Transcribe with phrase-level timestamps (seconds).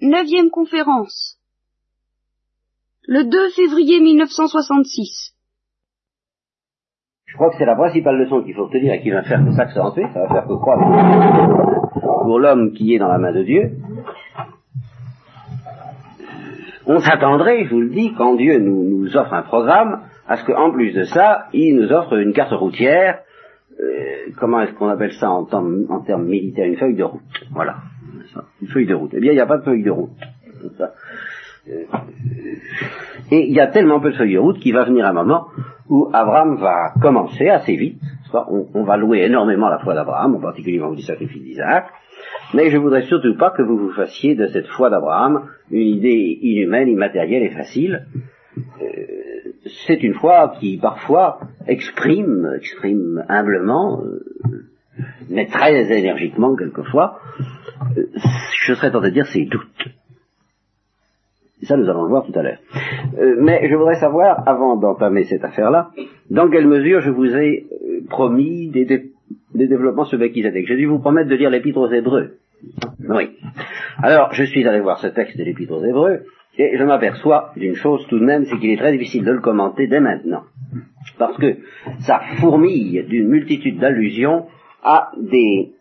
[0.00, 1.38] neuvième conférence.
[3.06, 5.34] Le 2 février 1966.
[7.26, 9.52] Je crois que c'est la principale leçon qu'il faut retenir et qui va faire que
[9.52, 10.78] s'accentuer, ça va faire que croire
[12.22, 13.72] pour l'homme qui est dans la main de Dieu.
[16.86, 20.70] On s'attendrait, je vous le dis, quand Dieu nous, offre un programme, à ce qu'en
[20.72, 23.20] plus de ça, il nous offre une carte routière,
[23.78, 27.20] euh, comment est-ce qu'on appelle ça en termes militaires, une feuille de route.
[27.50, 27.76] Voilà.
[28.62, 29.10] Une feuille de route.
[29.14, 30.10] Eh bien, il n'y a pas de feuille de route.
[31.68, 31.84] Euh,
[33.30, 35.48] et il y a tellement peu de feuilles de route qu'il va venir un moment
[35.88, 38.00] où Abraham va commencer assez vite.
[38.32, 41.86] On, va louer énormément la foi d'Abraham, en particulier au sacrifice d'Isaac.
[42.52, 46.38] Mais je voudrais surtout pas que vous vous fassiez de cette foi d'Abraham une idée
[46.42, 48.06] inhumaine, immatérielle et facile.
[48.82, 49.52] Euh,
[49.86, 54.20] c'est une foi qui parfois exprime, exprime humblement, euh,
[55.30, 57.18] mais très énergiquement quelquefois,
[58.66, 59.88] je serais tenté de dire ses doutes.
[61.62, 62.58] Ça, nous allons le voir tout à l'heure.
[63.18, 65.90] Euh, mais je voudrais savoir, avant d'entamer cette affaire-là,
[66.30, 69.10] dans quelle mesure je vous ai euh, promis des,
[69.54, 70.66] développements sur Melchizedek.
[70.68, 72.34] J'ai dû vous promettre de lire l'Épître aux Hébreux.
[73.08, 73.30] Oui.
[74.02, 76.20] Alors, je suis allé voir ce texte de l'Épître aux Hébreux,
[76.58, 79.40] et je m'aperçois d'une chose tout de même, c'est qu'il est très difficile de le
[79.40, 80.42] commenter dès maintenant.
[81.18, 81.56] Parce que
[82.00, 84.46] ça fourmille d'une multitude d'allusions
[84.82, 85.72] à des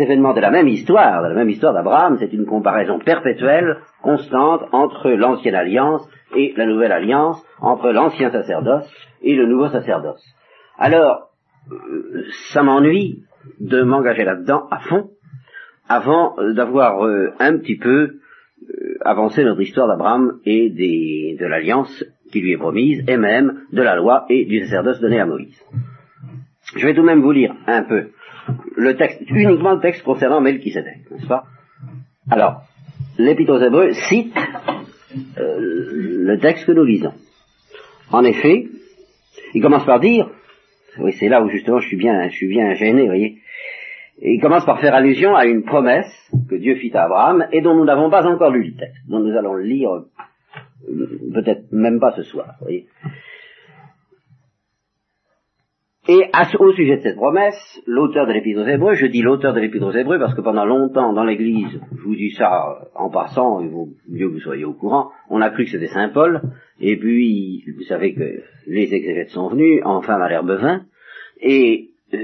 [0.00, 4.62] événements de la même histoire, de la même histoire d'Abraham, c'est une comparaison perpétuelle, constante,
[4.72, 8.90] entre l'ancienne alliance et la nouvelle alliance, entre l'ancien sacerdoce
[9.22, 10.24] et le nouveau sacerdoce.
[10.78, 11.30] Alors,
[11.70, 13.24] euh, ça m'ennuie
[13.60, 15.10] de m'engager là-dedans à fond,
[15.88, 22.40] avant d'avoir euh, un petit peu euh, avancé notre histoire d'Abraham et de l'alliance qui
[22.40, 25.62] lui est promise, et même de la loi et du sacerdoce donné à Moïse.
[26.76, 28.10] Je vais tout de même vous lire un peu
[28.76, 31.44] le texte, uniquement le texte concernant Melchisedec, n'est-ce pas?
[32.30, 32.62] Alors,
[33.18, 34.34] l'Épître aux Hébreux cite
[35.38, 37.14] euh, le texte que nous lisons.
[38.10, 38.68] En effet,
[39.54, 40.30] il commence par dire,
[40.98, 43.38] oui, c'est là où justement je suis bien, je suis bien gêné, vous voyez.
[44.20, 46.12] il commence par faire allusion à une promesse
[46.48, 49.20] que Dieu fit à Abraham et dont nous n'avons pas encore lu le texte, dont
[49.20, 50.10] nous allons le lire euh,
[51.34, 52.86] peut-être même pas ce soir, vous voyez.
[56.10, 59.60] Et au sujet de cette promesse, l'auteur de l'Épître aux Hébreux, je dis l'auteur de
[59.60, 63.60] l'Épître aux Hébreux parce que pendant longtemps dans l'Église, je vous dis ça en passant,
[63.60, 66.40] il vaut mieux que vous soyez au courant, on a cru que c'était Saint Paul,
[66.80, 70.86] et puis vous savez que les exégètes sont venus, enfin à l'herbe vin,
[71.42, 72.18] et euh,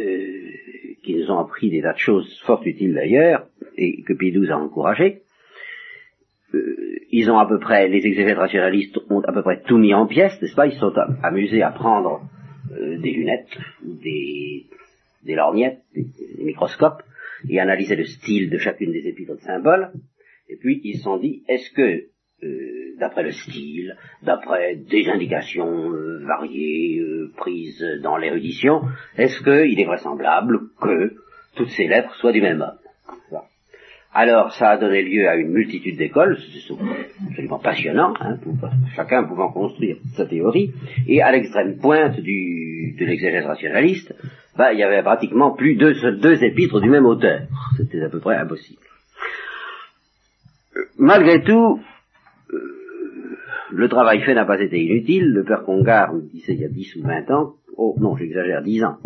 [1.06, 5.20] nous ont appris des tas de choses fort utiles d'ailleurs, et que XII a encouragé.
[6.54, 6.76] Euh,
[7.10, 10.06] ils ont à peu près, les exégètes rationalistes ont à peu près tout mis en
[10.06, 10.68] pièces, n'est-ce pas?
[10.68, 12.22] Ils sont amusés à prendre
[12.74, 14.66] euh, des lunettes, des,
[15.24, 16.06] des lorgnettes, des,
[16.38, 17.02] microscopes,
[17.48, 19.92] et analyser le style de chacune des épîtres de symboles.
[20.48, 22.06] Et puis ils se sont dit, est-ce que,
[22.42, 27.02] euh, d'après le style, d'après des indications euh, variées
[27.36, 28.82] prises dans l'érudition,
[29.16, 31.14] est-ce qu'il est vraisemblable que
[31.56, 32.78] toutes ces lettres soient du même homme?
[34.14, 36.72] Alors, ça a donné lieu à une multitude d'écoles, c'est
[37.28, 38.38] absolument passionnant, hein,
[38.94, 40.72] chacun pouvant construire sa théorie,
[41.08, 44.14] et à l'extrême pointe de l'exégèse rationaliste,
[44.56, 47.40] bah, il y avait pratiquement plus de deux épîtres du même auteur.
[47.76, 48.80] C'était à peu près impossible.
[50.96, 51.80] Malgré tout,
[52.52, 53.36] euh,
[53.72, 55.32] le travail fait n'a pas été inutile.
[55.32, 58.62] Le père Congar me disait il y a dix ou vingt ans, oh non, j'exagère,
[58.62, 58.98] dix ans,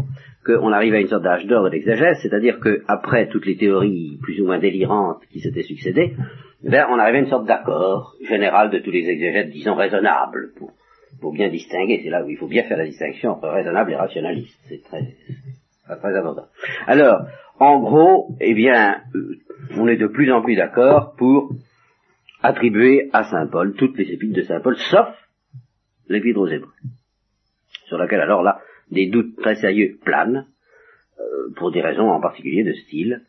[0.48, 4.41] qu'on arrive à une sorte d'âge d'or de l'exégèse, c'est-à-dire qu'après toutes les théories plus
[4.41, 6.14] ou moins délirantes qui s'étaient succédées,
[6.62, 10.72] ben, on arrivait à une sorte d'accord général de tous les exégètes, disons raisonnables, pour,
[11.20, 12.00] pour bien distinguer.
[12.03, 14.58] C'est là où il faut bien faire la distinction entre raisonnable et rationaliste.
[14.69, 15.03] C'est très,
[15.97, 16.47] très important.
[16.87, 17.26] Alors,
[17.60, 19.37] en gros, eh bien, euh,
[19.76, 21.53] on est de plus en plus d'accord pour
[22.42, 25.08] attribuer à Saint Paul toutes les épîtres de Saint Paul, sauf
[26.08, 26.72] l'épître aux Hébreux,
[27.87, 28.60] sur laquelle alors là,
[28.91, 30.47] des doutes très sérieux planent,
[31.21, 33.22] euh, pour des raisons en particulier de style.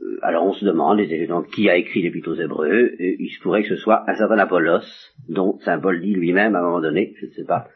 [0.00, 3.42] Euh, alors on se demande, les éléments, qui a écrit l'Épître aux Hébreux Il se
[3.42, 4.80] pourrait que ce soit un certain Apollos,
[5.28, 7.68] dont Saint Paul dit lui-même à un moment donné, je ne sais pas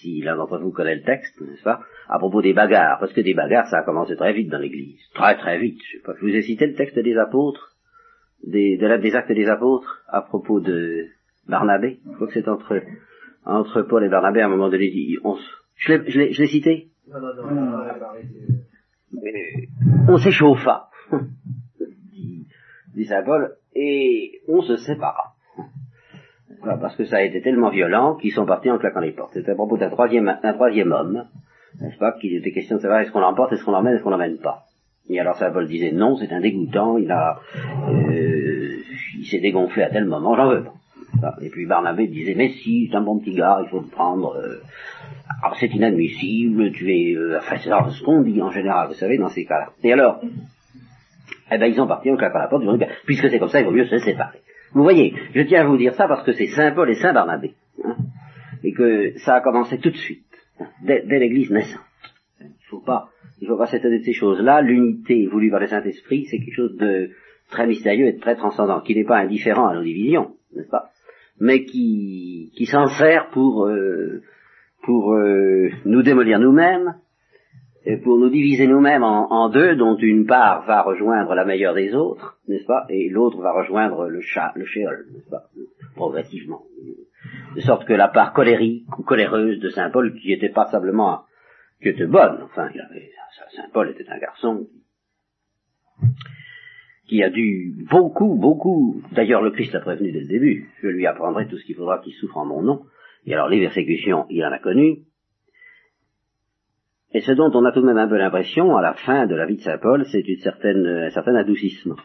[0.00, 3.20] si l'un d'entre vous connaît le texte, n'est-ce pas, à propos des bagarres, parce que
[3.20, 5.78] des bagarres, ça a commencé très vite dans l'Église, très très vite.
[5.84, 7.76] Je, sais pas, je vous ai cité le texte des apôtres,
[8.46, 11.06] des, des actes des apôtres, à propos de
[11.46, 11.98] Barnabé.
[12.06, 12.82] Je crois que c'est entre,
[13.44, 14.90] entre Paul et Barnabé, à un moment donné,
[15.24, 15.36] on,
[15.76, 17.78] je l'ai cité Non, non, non.
[20.08, 20.88] On s'échauffa,
[22.94, 25.34] dit, Saint Paul, et on se sépara.
[26.62, 29.34] Parce que ça a été tellement violent qu'ils sont partis en claquant les portes.
[29.34, 31.24] C'était à propos d'un troisième, un troisième homme,
[31.80, 34.10] n'est-ce pas, qu'il était question de savoir est-ce qu'on l'emporte, est-ce qu'on l'emmène, est-ce qu'on
[34.10, 34.64] l'emmène pas.
[35.10, 37.38] Et alors Saint Paul disait non, c'est un dégoûtant, il a,
[37.90, 38.78] euh,
[39.18, 40.74] il s'est dégonflé à tel moment, j'en veux pas.
[41.42, 44.36] Et puis Barnabé disait, mais si, c'est un bon petit gars, il faut le prendre.
[44.36, 44.60] Euh.
[45.42, 47.14] alors c'est inadmissible, tu es...
[47.14, 49.70] Euh, enfin, c'est ce qu'on dit en général, vous savez, dans ces cas-là.
[49.82, 50.20] Et alors,
[51.50, 53.38] eh ben, ils ont parti en claquant la porte, ils ont dit, ben, puisque c'est
[53.38, 54.38] comme ça, il vaut mieux se séparer.
[54.72, 57.12] Vous voyez, je tiens à vous dire ça parce que c'est Saint Paul et Saint
[57.12, 57.54] Barnabé.
[57.84, 57.96] Hein,
[58.64, 60.24] et que ça a commencé tout de suite,
[60.82, 61.82] dès, l'église naissante.
[62.40, 63.08] Il ne faut pas,
[63.40, 64.62] il faut pas s'étonner de ces choses-là.
[64.62, 67.10] L'unité voulue par le Saint-Esprit, c'est quelque chose de
[67.50, 70.90] très mystérieux et de très transcendant, qui n'est pas indifférent à nos divisions, n'est-ce pas?
[71.40, 74.22] Mais qui, qui s'en sert pour, euh,
[74.82, 76.94] pour euh, nous démolir nous-mêmes,
[77.86, 81.94] et pour nous diviser nous-mêmes en, deux, dont une part va rejoindre la meilleure des
[81.94, 85.44] autres, n'est-ce pas, et l'autre va rejoindre le chat, le shéol, n'est-ce pas,
[85.94, 86.62] progressivement.
[87.54, 91.24] De sorte que la part colérique ou coléreuse de Saint Paul, qui était pas simplement,
[91.82, 92.70] qui était bonne, enfin,
[93.54, 94.66] Saint Paul était un garçon
[97.22, 101.46] a dû beaucoup, beaucoup, d'ailleurs le Christ l'a prévenu dès le début, je lui apprendrai
[101.46, 102.84] tout ce qu'il faudra qu'il souffre en mon nom,
[103.26, 105.04] et alors les persécutions, il en a connu,
[107.14, 109.36] et ce dont on a tout de même un peu l'impression, à la fin de
[109.36, 111.96] la vie de Saint Paul, c'est une certaine, un certain adoucissement.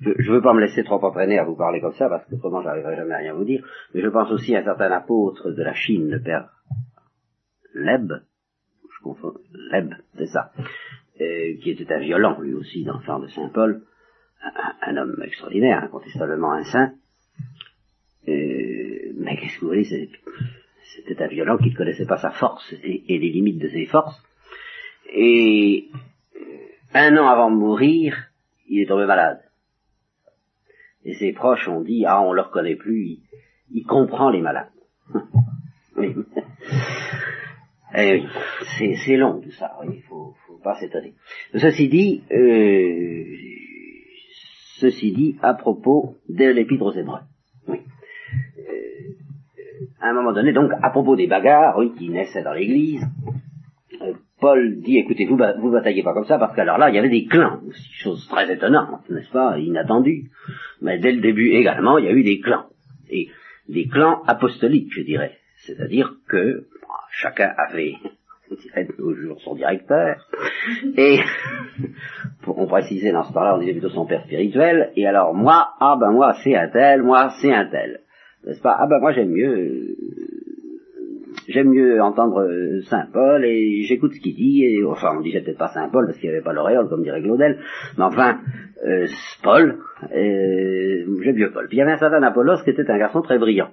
[0.00, 2.36] Je ne veux pas me laisser trop entraîner à vous parler comme ça, parce que
[2.36, 3.64] autrement j'arriverai jamais à rien vous dire,
[3.94, 6.48] mais je pense aussi à un certain apôtre de la Chine, le père
[7.74, 9.34] Leb, je confonds,
[9.72, 10.52] Leb, c'est ça,
[11.20, 13.82] euh, qui était un violent, lui aussi, d'enfant de Saint Paul,
[14.80, 16.92] un, homme extraordinaire, incontestablement un saint,
[18.28, 22.72] euh, mais qu'est-ce que vous voulez, c'était un violent qui ne connaissait pas sa force
[22.82, 24.20] et, les limites de ses forces.
[25.12, 25.88] Et
[26.94, 28.28] un an avant de mourir,
[28.68, 29.40] il est tombé malade.
[31.04, 33.18] Et ses proches ont dit, ah, on le reconnaît plus,
[33.70, 34.70] il, comprend les malades.
[35.96, 36.14] oui.
[37.94, 38.22] Eh
[39.04, 41.14] c'est long tout ça, il faut, faut pas s'étonner.
[41.54, 43.51] Ceci dit, euh,
[44.82, 47.20] ceci dit à propos de l'épître aux Hébreux
[50.02, 53.02] à un moment donné, donc, à propos des bagarres, qui naissaient dans l'église,
[54.02, 56.98] euh, Paul dit, écoutez, vous, vous bataillez pas comme ça, parce qu'alors là, il y
[56.98, 57.60] avait des clans,
[58.02, 60.30] chose très étonnante, n'est-ce pas, inattendue.
[60.80, 62.66] Mais dès le début également, il y a eu des clans.
[63.08, 63.28] Et
[63.68, 65.38] des clans apostoliques, je dirais.
[65.58, 66.66] C'est-à-dire que
[67.12, 67.94] chacun avait,
[68.50, 70.28] on dirait toujours son directeur,
[70.96, 71.20] et
[72.46, 75.96] on précisait dans ce temps-là, on disait plutôt son père spirituel, et alors moi, ah
[76.00, 78.00] ben moi c'est un tel, moi c'est un tel
[78.44, 78.76] n'est-ce pas?
[78.78, 79.96] Ah ben moi j'aime mieux,
[81.48, 84.64] j'aime mieux entendre euh, Saint Paul et j'écoute ce qu'il dit.
[84.64, 87.02] Et, enfin, on disait peut-être pas Saint Paul parce qu'il n'y avait pas l'auréole, comme
[87.02, 87.58] dirait Claudel,
[87.96, 88.40] mais enfin
[88.84, 89.06] euh,
[89.42, 89.78] Paul,
[90.12, 91.68] euh, j'aime mieux Paul.
[91.68, 93.70] Puis il y avait un certain Apollos qui était un garçon très brillant.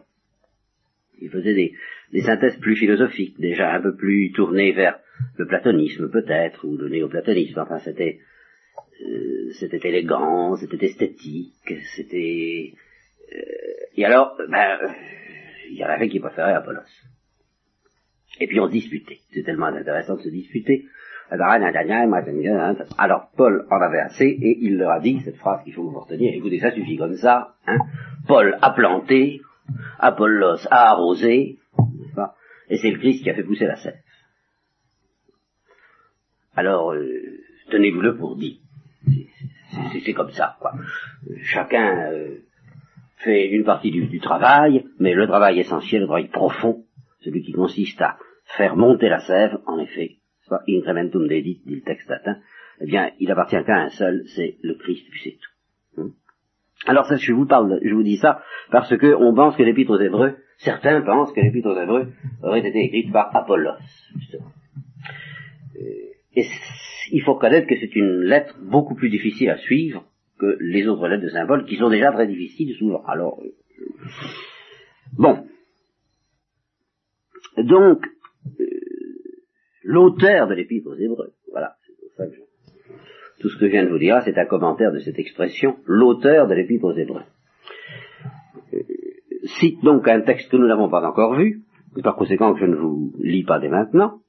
[1.22, 1.74] Il faisait des,
[2.14, 5.00] des synthèses plus philosophiques, déjà un peu plus tournées vers
[5.38, 7.60] le platonisme peut-être ou le néoplatonisme.
[7.60, 8.20] Enfin, c'était
[9.02, 12.74] euh, c'était élégant, c'était esthétique, c'était
[13.96, 14.78] et alors, ben,
[15.70, 16.82] il y en avait qui préféraient Apollos.
[18.40, 19.20] Et puis on disputait.
[19.34, 20.86] C'est tellement intéressant de se disputer.
[21.30, 26.00] Alors Paul en avait assez et il leur a dit cette phrase qu'il faut vous
[26.00, 26.34] retenir.
[26.34, 27.56] Écoutez, ça suffit comme ça.
[27.68, 27.78] Hein.
[28.28, 29.42] Paul a planté,
[30.00, 31.60] Apollos a arrosé,
[32.70, 33.98] et c'est le Christ qui a fait pousser la sève.
[36.56, 38.62] Alors, euh, tenez-vous-le pour dit.
[40.04, 40.74] C'est comme ça, quoi.
[41.42, 42.38] Chacun euh,
[43.18, 46.84] fait une partie du, travail, mais le travail essentiel, le travail profond,
[47.22, 48.18] celui qui consiste à
[48.58, 52.38] faire monter la sève, en effet, soit incrementum dedit, dit le texte latin,
[52.82, 56.02] eh bien, il appartient qu'à un seul, c'est le Christ, puis c'est tout.
[56.02, 56.12] Hmm.
[56.86, 59.92] Alors ça, je vous parle, je vous dis ça parce que on pense que l'épître
[59.92, 63.74] aux Hébreux, certains pensent que l'épître aux Hébreux aurait été écrite par Apollos,
[64.18, 64.52] justement.
[66.36, 66.46] Et
[67.12, 70.06] il faut reconnaître que c'est une lettre beaucoup plus difficile à suivre
[70.40, 73.04] que les autres lettres de symboles, qui sont déjà très difficiles souvent.
[73.06, 73.52] Alors, euh,
[75.18, 75.46] bon.
[77.58, 78.06] Donc,
[78.60, 78.66] euh,
[79.84, 82.42] l'auteur de l'épître aux Hébreux, voilà, c'est pour ça que
[83.42, 86.48] tout ce que je viens de vous dire, c'est un commentaire de cette expression, l'auteur
[86.48, 87.24] de l'épître aux Hébreux.
[88.74, 88.80] Euh,
[89.60, 91.64] cite donc un texte que nous n'avons pas encore vu,
[91.98, 94.22] et par conséquent que je ne vous lis pas dès maintenant,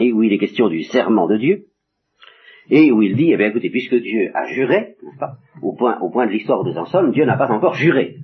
[0.00, 1.66] et où il est question du serment de Dieu,
[2.70, 4.96] et où il dit, eh bien écoutez, puisque Dieu a juré,
[5.62, 8.16] au point, au point de l'histoire où nous en sommes, Dieu n'a pas encore juré.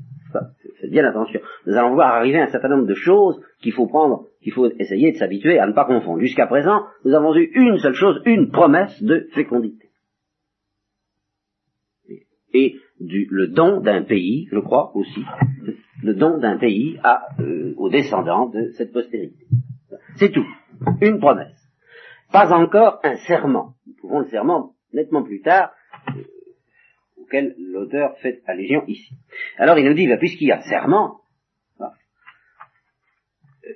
[0.80, 1.40] Faites bien attention.
[1.66, 5.12] Nous allons voir arriver un certain nombre de choses qu'il faut prendre, qu'il faut essayer
[5.12, 6.20] de s'habituer à ne pas confondre.
[6.20, 9.90] Jusqu'à présent, nous avons eu une seule chose, une promesse de fécondité.
[12.52, 15.22] Et du, le don d'un pays, je crois aussi,
[16.02, 19.46] le don d'un pays à, euh, aux descendants de cette postérité.
[20.16, 20.46] C'est tout.
[21.00, 21.59] Une promesse.
[22.32, 23.74] Pas encore un serment.
[23.86, 25.72] Nous trouvons le serment nettement plus tard,
[27.16, 29.14] au auquel l'auteur fait allusion ici.
[29.56, 31.20] Alors il nous dit, bah, puisqu'il y a serment,
[31.78, 31.92] bah,
[33.64, 33.72] euh,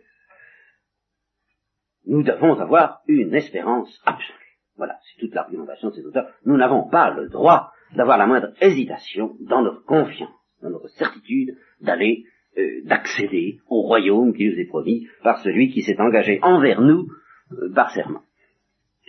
[2.06, 4.38] nous devons avoir une espérance absolue.
[4.76, 6.28] Voilà, c'est toute l'argumentation de cet auteur.
[6.44, 10.30] Nous n'avons pas le droit d'avoir la moindre hésitation dans notre confiance,
[10.62, 12.24] dans notre certitude d'aller,
[12.58, 17.06] euh, d'accéder au royaume qui nous est promis par celui qui s'est engagé envers nous
[17.52, 18.22] euh, par serment.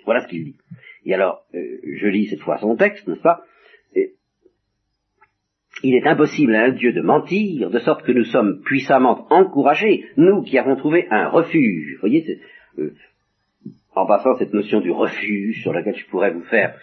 [0.05, 0.55] Voilà ce qu'il dit.
[1.05, 3.43] Et alors, euh, je lis cette fois son texte, n'est-ce pas?
[5.83, 10.05] Il est impossible à un Dieu de mentir, de sorte que nous sommes puissamment encouragés,
[10.15, 11.95] nous qui avons trouvé un refuge.
[11.95, 12.39] Vous voyez,
[12.79, 12.93] euh,
[13.93, 16.75] en passant cette notion du refuge, sur laquelle je pourrais vous faire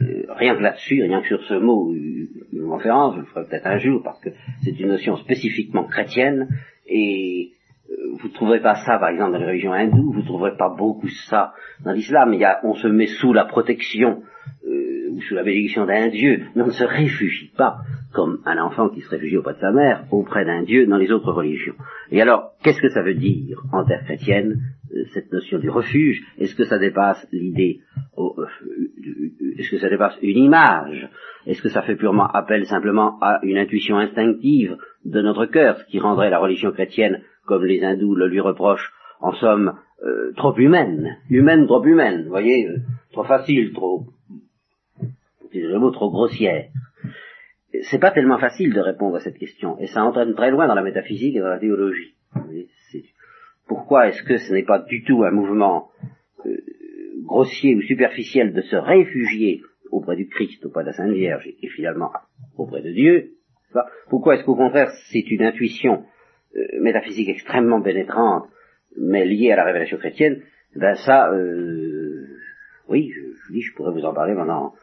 [0.00, 3.66] euh, rien que là-dessus, rien que sur ce mot, une conférence, je le ferai peut-être
[3.66, 4.30] un jour, parce que
[4.62, 6.48] c'est une notion spécifiquement chrétienne,
[6.86, 7.50] et
[8.12, 10.68] vous ne trouverez pas ça, par exemple, dans les religions hindoues, vous ne trouverez pas
[10.68, 11.52] beaucoup ça
[11.84, 12.32] dans l'islam.
[12.32, 14.22] Il y a, on se met sous la protection
[14.66, 17.78] euh, ou sous la bénédiction d'un dieu, mais on ne se réfugie pas
[18.12, 21.12] comme un enfant qui se réfugie auprès de sa mère, auprès d'un dieu dans les
[21.12, 21.74] autres religions.
[22.10, 24.56] Et alors, qu'est-ce que ça veut dire en terre chrétienne,
[24.94, 26.22] euh, cette notion du refuge?
[26.38, 27.80] Est-ce que ça dépasse l'idée,
[28.18, 28.46] euh,
[29.58, 31.08] est-ce que ça dépasse une image?
[31.46, 35.84] Est-ce que ça fait purement appel simplement à une intuition instinctive de notre cœur, ce
[35.84, 40.54] qui rendrait la religion chrétienne comme les hindous le lui reprochent, en somme, euh, trop
[40.56, 42.78] humaine, humaine, trop humaine, voyez, euh,
[43.12, 44.06] trop facile, trop,
[45.54, 46.68] le mot, trop grossière.
[47.82, 50.74] C'est pas tellement facile de répondre à cette question, et ça entraîne très loin dans
[50.74, 52.14] la métaphysique et dans la théologie.
[53.66, 55.88] pourquoi est-ce que ce n'est pas du tout un mouvement
[56.44, 56.56] euh,
[57.24, 61.68] grossier ou superficiel de se réfugier auprès du Christ, auprès de la Sainte Vierge, et
[61.68, 62.10] finalement
[62.56, 63.30] auprès de Dieu
[64.10, 66.04] Pourquoi est-ce qu'au contraire c'est une intuition
[66.80, 68.44] métaphysique extrêmement pénétrante,
[68.98, 70.42] mais liée à la révélation chrétienne,
[70.74, 72.26] ben ça, euh,
[72.88, 74.74] oui, je, dis, je pourrais vous en parler pendant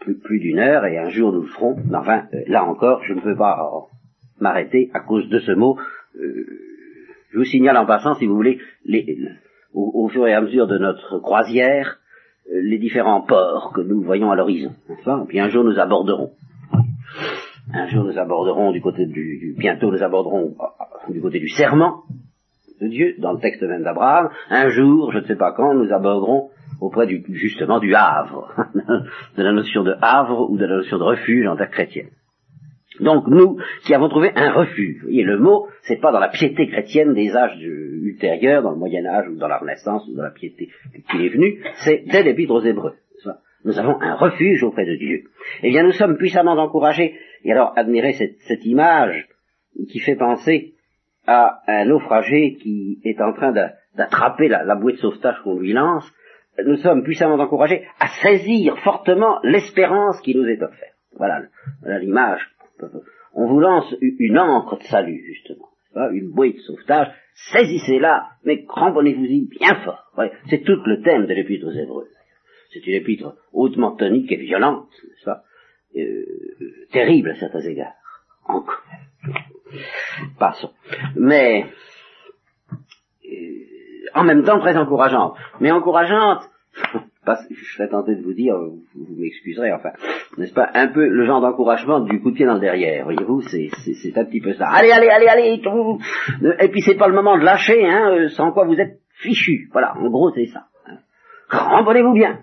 [0.00, 1.76] plus, d'une heure, et un jour nous le ferons.
[1.88, 3.88] Mais enfin, euh, là encore, je ne peux pas
[4.40, 5.78] m'arrêter à cause de ce mot.
[6.14, 9.18] je vous signale en passant, si vous voulez, les,
[9.74, 11.98] au, fur et à mesure de notre croisière,
[12.50, 14.72] les différents ports que nous voyons à l'horizon.
[14.88, 16.32] Et puis un jour nous aborderons.
[17.72, 20.54] Un jour nous aborderons du côté du, bientôt nous aborderons
[21.08, 22.02] du côté du serment
[22.80, 25.92] de Dieu, dans le texte même d'Abraham, un jour, je ne sais pas quand, nous
[25.92, 28.54] aborderons auprès du, justement du havre,
[29.36, 32.10] de la notion de havre ou de la notion de refuge en terre chrétienne.
[33.00, 36.68] Donc nous, qui avons trouvé un refuge, et le mot, c'est pas dans la piété
[36.68, 40.30] chrétienne des âges ultérieurs, dans le Moyen Âge ou dans la Renaissance ou dans la
[40.30, 40.68] piété
[41.10, 42.94] qui est venue, c'est dès l'épître aux Hébreux.
[43.66, 45.24] Nous avons un refuge auprès de Dieu.
[45.64, 47.14] Eh bien, nous sommes puissamment encouragés.
[47.44, 49.28] Et alors, admirez cette, cette image
[49.90, 50.74] qui fait penser
[51.26, 56.10] à un naufragé qui est en train d'attraper la, bouée de sauvetage qu'on lui lance,
[56.64, 60.94] nous sommes puissamment encouragés à saisir fortement l'espérance qui nous est offerte.
[61.16, 61.42] Voilà,
[62.00, 62.40] l'image.
[63.34, 65.68] On vous lance une encre de salut, justement.
[66.12, 67.08] Une bouée de sauvetage.
[67.52, 70.12] Saisissez-la, mais cramponnez-vous-y bien fort.
[70.48, 72.08] C'est tout le thème de l'épître aux Hébreux.
[72.72, 75.42] C'est une épître hautement tonique et violente, n'est-ce pas?
[76.02, 77.94] Euh, Terrible à certains égards.
[78.46, 78.82] Encore.
[80.38, 80.72] Passons.
[81.16, 81.66] Mais,
[83.24, 83.66] euh,
[84.14, 85.36] en même temps très encourageante.
[85.60, 86.48] Mais encourageante,
[87.50, 89.90] je serais tenté de vous dire, vous, m'excuserez, enfin,
[90.38, 93.42] n'est-ce pas, un peu le genre d'encouragement du coup de pied dans le derrière, voyez-vous,
[93.42, 93.70] c'est,
[94.16, 94.68] un petit peu ça.
[94.68, 95.62] Allez, allez, allez, allez,
[96.60, 99.68] et puis c'est pas le moment de lâcher, hein, euh, sans quoi vous êtes fichu.
[99.72, 100.66] Voilà, en gros c'est ça.
[101.50, 102.40] Rembonnez-vous bien.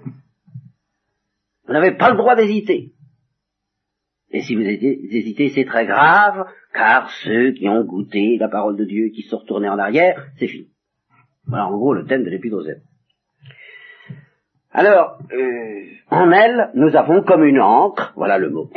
[1.67, 2.91] Vous n'avez pas le droit d'hésiter.
[4.33, 8.83] Et si vous hésitez, c'est très grave, car ceux qui ont goûté la parole de
[8.83, 10.69] Dieu, qui sont retournés en arrière, c'est fini.
[11.45, 12.57] Voilà en gros le thème de l'épître
[14.71, 18.71] Alors, euh, en elle, nous avons comme une encre, voilà le mot.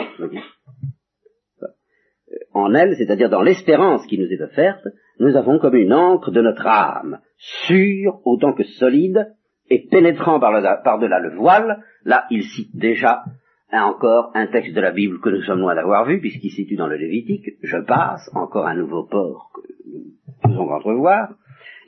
[2.53, 4.87] En elle, c'est-à-dire dans l'espérance qui nous est offerte,
[5.21, 9.35] nous avons comme une encre de notre âme, sûre autant que solide,
[9.71, 13.25] et pénétrant par-delà le voile, là il cite déjà
[13.73, 16.87] encore un texte de la Bible que nous sommes loin d'avoir vu, puisqu'il situe dans
[16.87, 21.35] le Lévitique, je passe, encore un nouveau port que nous pouvons entrevoir,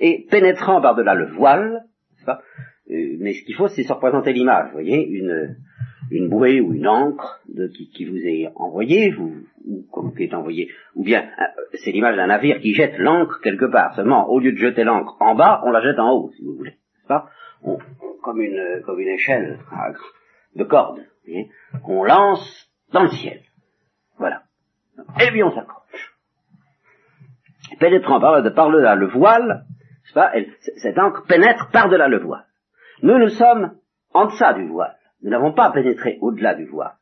[0.00, 1.84] et pénétrant par-delà le voile,
[2.28, 5.56] euh, mais ce qu'il faut, c'est se représenter l'image, vous voyez, une,
[6.10, 9.34] une bouée ou une encre de, qui, vous est envoyée, vous,
[9.66, 11.44] ou comme qui est envoyée, ou bien euh,
[11.74, 13.94] c'est l'image d'un navire qui jette l'encre quelque part.
[13.94, 16.54] Seulement, au lieu de jeter l'encre en bas, on la jette en haut, si vous
[16.56, 16.74] voulez.
[17.06, 17.30] Pas
[18.22, 19.58] comme une comme une échelle
[20.54, 21.00] de corde
[21.84, 23.40] qu'on lance dans le ciel.
[24.18, 24.42] Voilà.
[25.20, 26.14] Et puis on s'accroche.
[27.78, 29.64] Pénétrant par-delà le voile,
[30.14, 30.32] pas,
[30.76, 32.46] cette encre pénètre par-delà le voile.
[33.02, 33.76] Nous, nous sommes
[34.12, 34.96] en deçà du voile.
[35.22, 36.94] Nous n'avons pas pénétré au-delà du voile.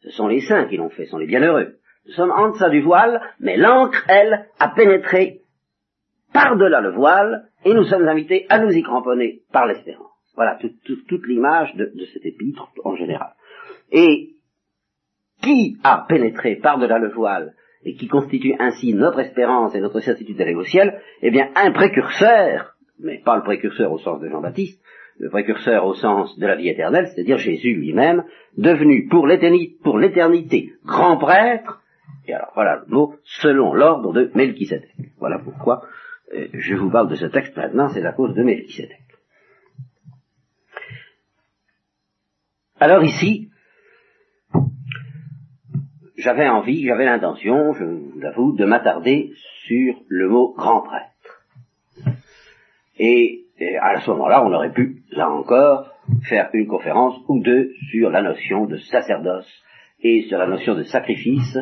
[0.00, 1.76] Ce sont les saints qui l'ont fait, ce sont les bienheureux.
[2.06, 5.42] Nous sommes en deçà du voile, mais l'encre, elle, a pénétré
[6.32, 10.06] par-delà le voile, et nous sommes invités à nous y cramponner par l'espérance.
[10.34, 13.32] Voilà toute l'image de, de cet épître en général.
[13.90, 14.34] Et
[15.42, 17.54] qui a pénétré par-delà le voile
[17.84, 21.70] et qui constitue ainsi notre espérance et notre certitude d'aller au ciel, eh bien, un
[21.70, 24.82] précurseur, mais pas le précurseur au sens de Jean-Baptiste,
[25.18, 28.24] le précurseur au sens de la vie éternelle, c'est-à-dire Jésus lui-même,
[28.56, 31.80] devenu pour l'éternité grand prêtre,
[32.26, 34.90] et alors voilà le mot, selon l'ordre de Melchisedec.
[35.18, 35.82] Voilà pourquoi
[36.34, 39.00] euh, je vous parle de ce texte maintenant, c'est la cause de Melchisedec.
[42.80, 43.50] Alors ici,
[46.18, 49.30] j'avais envie, j'avais l'intention, je vous l'avoue, de m'attarder
[49.66, 51.44] sur le mot grand prêtre.
[52.98, 53.44] Et,
[53.80, 55.88] à ce moment-là, on aurait pu, là encore,
[56.28, 59.48] faire une conférence ou deux sur la notion de sacerdoce
[60.02, 61.58] et sur la notion de sacrifice,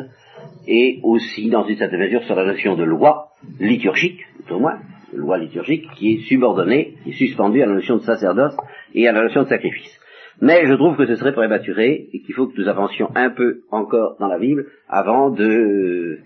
[0.67, 4.79] et aussi, dans une certaine mesure, sur la notion de loi liturgique, tout au moins,
[5.13, 8.55] loi liturgique, qui est subordonnée, qui est suspendue à la notion de sacerdoce
[8.93, 9.99] et à la notion de sacrifice.
[10.41, 13.61] Mais je trouve que ce serait prématuré et qu'il faut que nous avancions un peu
[13.71, 16.19] encore dans la Bible avant de,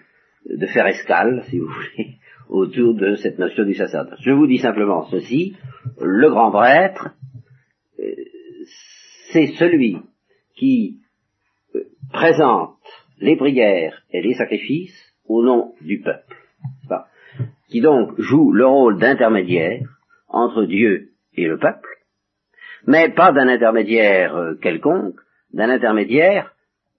[0.46, 2.18] de faire escale, si vous voulez,
[2.50, 4.20] autour de cette notion du sacerdoce.
[4.22, 5.56] Je vous dis simplement ceci,
[6.00, 7.12] le grand prêtre,
[8.00, 8.03] euh,
[9.32, 9.98] c'est celui
[10.56, 11.00] qui
[11.75, 12.77] euh, présente
[13.20, 16.36] les prières et les sacrifices au nom du peuple,
[17.70, 19.88] qui donc joue le rôle d'intermédiaire
[20.27, 21.88] entre Dieu et le peuple,
[22.88, 25.20] mais pas d'un intermédiaire euh, quelconque,
[25.54, 26.54] d'un intermédiaire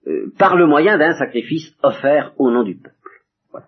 [0.06, 2.96] euh, par le moyen d'un sacrifice offert au nom du peuple.
[3.50, 3.66] Voilà.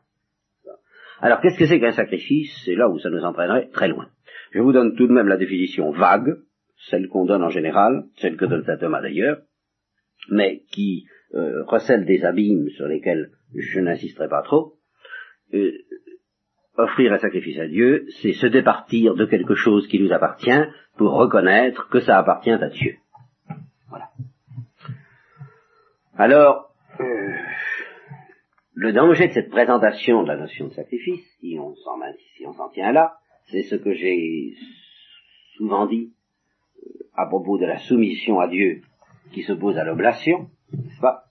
[1.21, 2.53] Alors qu'est-ce que c'est qu'un sacrifice?
[2.65, 4.09] C'est là où ça nous entraînerait très loin.
[4.53, 6.37] Je vous donne tout de même la définition vague,
[6.91, 9.39] celle qu'on donne en général, celle que donne saint Thomas d'ailleurs,
[10.31, 14.75] mais qui euh, recèle des abîmes sur lesquels je n'insisterai pas trop.
[15.53, 15.73] Euh,
[16.77, 20.51] offrir un sacrifice à Dieu, c'est se départir de quelque chose qui nous appartient
[20.97, 22.97] pour reconnaître que ça appartient à Dieu.
[23.89, 24.11] Voilà.
[26.17, 27.33] Alors, euh,
[28.75, 31.99] le danger de cette présentation de la notion de sacrifice, si on s'en,
[32.37, 33.15] si on s'en tient là,
[33.51, 34.55] c'est ce que j'ai
[35.57, 36.13] souvent dit
[36.79, 38.83] euh, à propos de la soumission à Dieu
[39.33, 41.25] qui s'oppose à l'oblation, n'est-ce pas?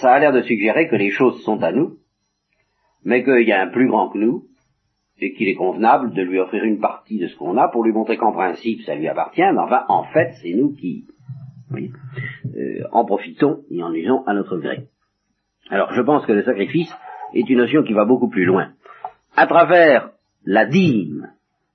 [0.00, 1.98] Ça a l'air de suggérer que les choses sont à nous,
[3.04, 4.48] mais qu'il y a un plus grand que nous,
[5.18, 7.92] et qu'il est convenable de lui offrir une partie de ce qu'on a pour lui
[7.92, 11.06] montrer qu'en principe ça lui appartient, mais enfin en fait c'est nous qui
[11.74, 14.88] euh, en profitons et en usons à notre gré.
[15.70, 16.92] Alors je pense que le sacrifice
[17.34, 18.72] est une notion qui va beaucoup plus loin.
[19.36, 20.10] À travers
[20.44, 21.30] la dîme,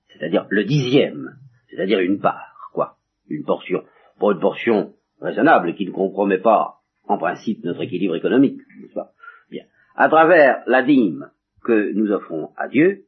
[0.10, 1.38] c'est-à-dire le dixième,
[1.70, 2.98] c'est-à-dire une part, quoi,
[3.30, 3.84] une portion,
[4.20, 9.12] pas une portion raisonnable qui ne compromet pas en principe notre équilibre économique, n'est-ce pas?
[9.50, 9.64] Bien.
[9.96, 11.30] À travers la dîme
[11.64, 13.06] que nous offrons à Dieu,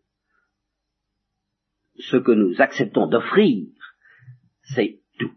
[2.00, 3.68] ce que nous acceptons d'offrir,
[4.76, 5.32] c'est tout.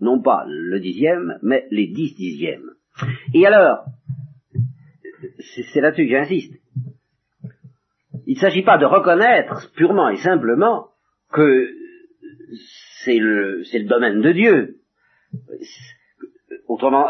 [0.00, 2.70] Non pas le dixième, mais les dix dixièmes.
[3.32, 3.84] Et alors,
[5.72, 6.54] c'est là-dessus que j'insiste.
[8.26, 10.88] Il ne s'agit pas de reconnaître purement et simplement
[11.32, 11.68] que
[13.04, 14.80] c'est le, le, domaine de Dieu.
[16.68, 17.08] Autrement,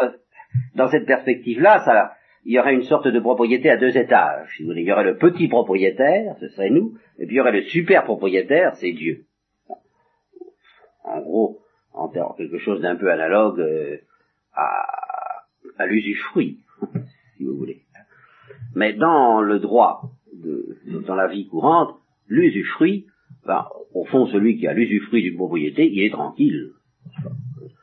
[0.74, 2.12] dans cette perspective-là, ça,
[2.44, 4.54] il y aurait une sorte de propriété à deux étages.
[4.60, 7.62] Il y aurait le petit propriétaire, ce serait nous, et puis il y aurait le
[7.62, 9.24] super propriétaire, c'est Dieu.
[11.04, 11.60] En gros,
[11.94, 13.96] en quelque chose d'un peu analogue euh,
[14.54, 16.60] à, l'usufruit,
[17.36, 17.82] si vous voulez.
[18.74, 20.10] Mais dans le droit,
[21.06, 21.96] dans la vie courante,
[22.28, 23.06] l'usufruit,
[23.46, 26.72] ben, au fond, celui qui a l'usufruit d'une propriété, il est tranquille.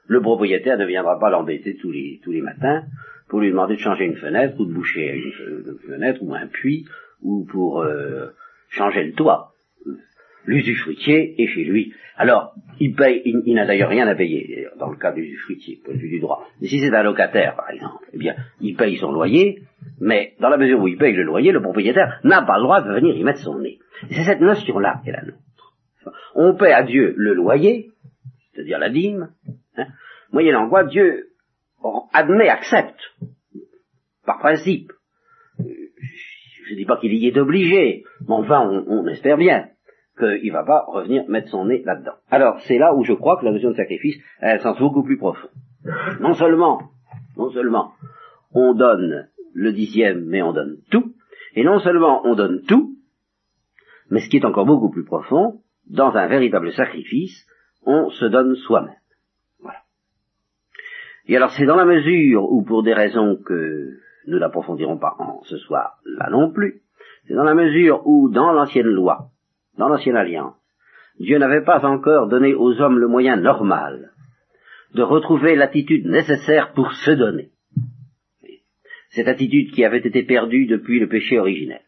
[0.07, 2.83] Le propriétaire ne viendra pas l'embêter tous les matins,
[3.31, 6.85] pour lui demander de changer une fenêtre ou de boucher une, fenêtre ou un puits
[7.21, 8.27] ou pour euh,
[8.67, 9.53] changer le toit.
[10.43, 11.93] L'usufruitier est chez lui.
[12.17, 15.93] Alors, il paye, il, n'a d'ailleurs rien à payer, dans le cas de l'usufruitier, point
[15.93, 16.45] de vue du droit.
[16.59, 19.61] Mais si c'est un locataire, par exemple, eh bien, il paye son loyer,
[20.01, 22.81] mais dans la mesure où il paye le loyer, le propriétaire n'a pas le droit
[22.81, 23.79] de venir y mettre son nez.
[24.09, 25.73] C'est cette notion-là qui est la nôtre.
[26.35, 27.91] On paie à Dieu le loyer,
[28.51, 29.29] c'est-à-dire la dîme,
[29.77, 29.87] hein,
[30.33, 31.30] moyennant quoi Dieu
[32.13, 32.99] admet, accepte,
[34.25, 34.91] par principe.
[35.59, 39.67] Je ne dis pas qu'il y est obligé, mais enfin, on, espère bien
[40.17, 42.15] qu'il ne va pas revenir mettre son nez là-dedans.
[42.29, 45.03] Alors, c'est là où je crois que la notion de sacrifice a un sens beaucoup
[45.03, 45.49] plus profond.
[46.19, 46.91] Non seulement,
[47.37, 47.93] non seulement,
[48.53, 51.13] on donne le dixième, mais on donne tout,
[51.55, 52.95] et non seulement on donne tout,
[54.09, 57.45] mais ce qui est encore beaucoup plus profond, dans un véritable sacrifice,
[57.85, 59.00] on se donne soi-même.
[61.27, 65.41] Et alors c'est dans la mesure où, pour des raisons que nous n'approfondirons pas en
[65.43, 66.81] ce soir là non plus,
[67.27, 69.29] c'est dans la mesure où, dans l'ancienne loi,
[69.77, 70.55] dans l'ancienne alliance,
[71.19, 74.11] Dieu n'avait pas encore donné aux hommes le moyen normal
[74.93, 77.51] de retrouver l'attitude nécessaire pour se donner.
[79.09, 81.81] Cette attitude qui avait été perdue depuis le péché originel.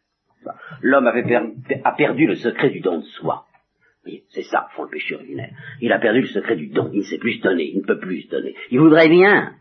[0.82, 3.46] L'homme a perdu le secret du don de soi.
[4.30, 5.54] C'est ça, fond, le péché originel.
[5.80, 6.90] Il a perdu le secret du don.
[6.92, 7.70] Il ne sait plus se donner.
[7.74, 8.56] Il ne peut plus se donner.
[8.72, 9.54] Il voudrait bien.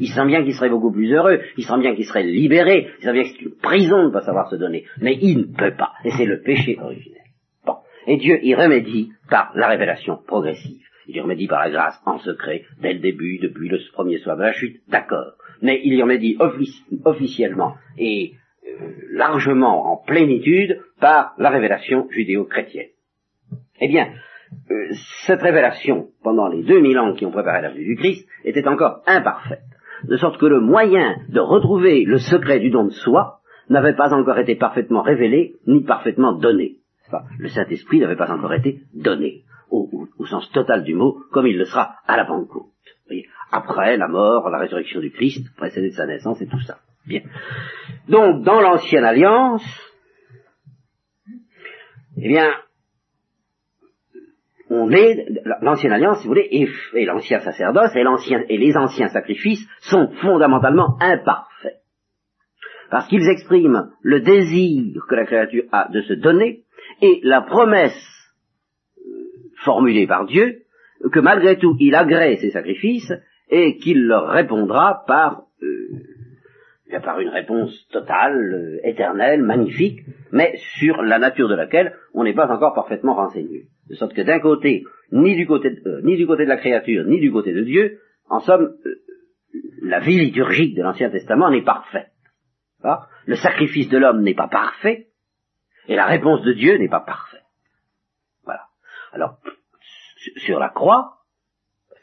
[0.00, 1.40] Il sent bien qu'il serait beaucoup plus heureux.
[1.56, 2.88] Il sent bien qu'il serait libéré.
[2.98, 4.84] Il sent bien que c'est une prison de ne pas savoir se donner.
[5.00, 5.92] Mais il ne peut pas.
[6.04, 7.22] Et c'est le péché originel.
[7.66, 7.76] Bon.
[8.06, 10.82] Et Dieu y remédie par la révélation progressive.
[11.08, 14.36] Il y remédie par la grâce en secret, dès le début, depuis le premier soir
[14.36, 15.32] de la chute, d'accord.
[15.60, 16.38] Mais il y remédie
[17.04, 22.91] officiellement et euh, largement en plénitude par la révélation judéo-chrétienne.
[23.84, 24.12] Eh bien,
[24.70, 24.94] euh,
[25.26, 29.02] cette révélation, pendant les 2000 ans qui ont préparé la venue du Christ, était encore
[29.08, 29.64] imparfaite,
[30.04, 34.14] de sorte que le moyen de retrouver le secret du don de soi n'avait pas
[34.14, 36.76] encore été parfaitement révélé, ni parfaitement donné.
[37.08, 41.58] Enfin, le Saint-Esprit n'avait pas encore été donné, au, sens total du mot, comme il
[41.58, 42.66] le sera à la Pentecôte.
[43.50, 46.78] Après la mort, la résurrection du Christ, précédé de sa naissance et tout ça.
[47.04, 47.22] Bien.
[48.08, 49.64] Donc, dans l'ancienne alliance,
[52.16, 52.52] eh bien,
[54.72, 55.26] on est,
[55.60, 61.80] l'ancienne alliance, si vous voulez, et, l'ancien sacerdoce et, les anciens sacrifices sont fondamentalement imparfaits.
[62.90, 66.64] Parce qu'ils expriment le désir que la créature a de se donner
[67.00, 67.94] et la promesse
[68.98, 69.02] euh,
[69.64, 70.62] formulée par Dieu
[71.10, 73.12] que malgré tout il agrée ces sacrifices
[73.48, 75.88] et qu'il leur répondra par, euh,
[77.00, 80.00] par une réponse totale, euh, éternelle, magnifique,
[80.30, 83.68] mais sur la nature de laquelle on n'est pas encore parfaitement renseigné.
[83.88, 86.56] De sorte que d'un côté, ni du côté, de, euh, ni du côté de la
[86.56, 88.94] créature, ni du côté de Dieu, en somme, euh,
[89.82, 92.08] la vie liturgique de l'Ancien Testament n'est parfaite.
[93.26, 95.08] Le sacrifice de l'homme n'est pas parfait,
[95.86, 97.44] et la réponse de Dieu n'est pas parfaite.
[98.44, 98.62] Voilà.
[99.12, 99.38] Alors,
[100.36, 101.21] sur la croix,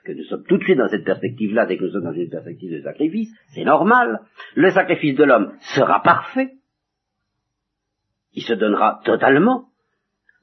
[0.03, 2.13] parce que nous sommes tout de suite dans cette perspective-là, dès que nous sommes dans
[2.13, 4.21] une perspective de sacrifice, c'est normal.
[4.55, 6.53] Le sacrifice de l'homme sera parfait.
[8.33, 9.69] Il se donnera totalement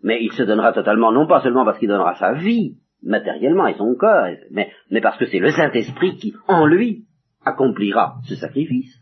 [0.03, 3.75] mais il se donnera totalement, non pas seulement parce qu'il donnera sa vie, matériellement, et
[3.75, 7.07] son corps, mais, mais parce que c'est le Saint-Esprit qui, en lui,
[7.45, 9.01] accomplira ce sacrifice.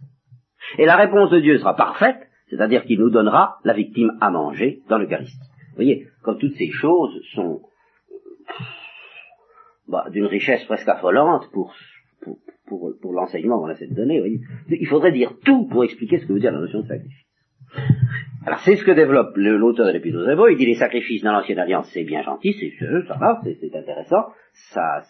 [0.79, 4.81] Et la réponse de Dieu sera parfaite, c'est-à-dire qu'il nous donnera la victime à manger
[4.89, 5.37] dans l'Eucharistie.
[5.71, 7.61] Vous voyez, comme toutes ces choses sont
[9.89, 11.75] bah, d'une richesse presque affolante pour,
[12.67, 14.41] pour, pour, l'enseignement essaie de donner, vous voyez.
[14.81, 17.27] il faudrait dire tout pour expliquer ce que veut dire la notion de sacrifice.
[18.47, 20.51] Alors c'est ce que développe l'auteur de l'Épître aux Hébreux.
[20.51, 22.73] Il dit les sacrifices dans l'ancienne alliance, c'est bien gentil, c'est
[23.07, 25.03] ça va, c'est intéressant, ça,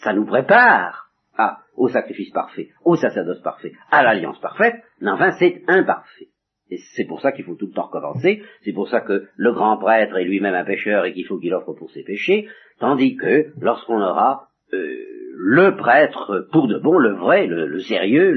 [0.00, 5.30] ça nous prépare à, au sacrifice parfait, au sacerdoce parfait, à l'alliance parfaite, mais enfin
[5.32, 6.28] c'est imparfait.
[6.72, 9.52] Et c'est pour ça qu'il faut tout le temps recommencer, c'est pour ça que le
[9.52, 13.14] grand prêtre est lui-même un pécheur et qu'il faut qu'il offre pour ses péchés, tandis
[13.16, 14.96] que lorsqu'on aura euh,
[15.36, 18.32] le prêtre pour de bon, le vrai, le, le sérieux,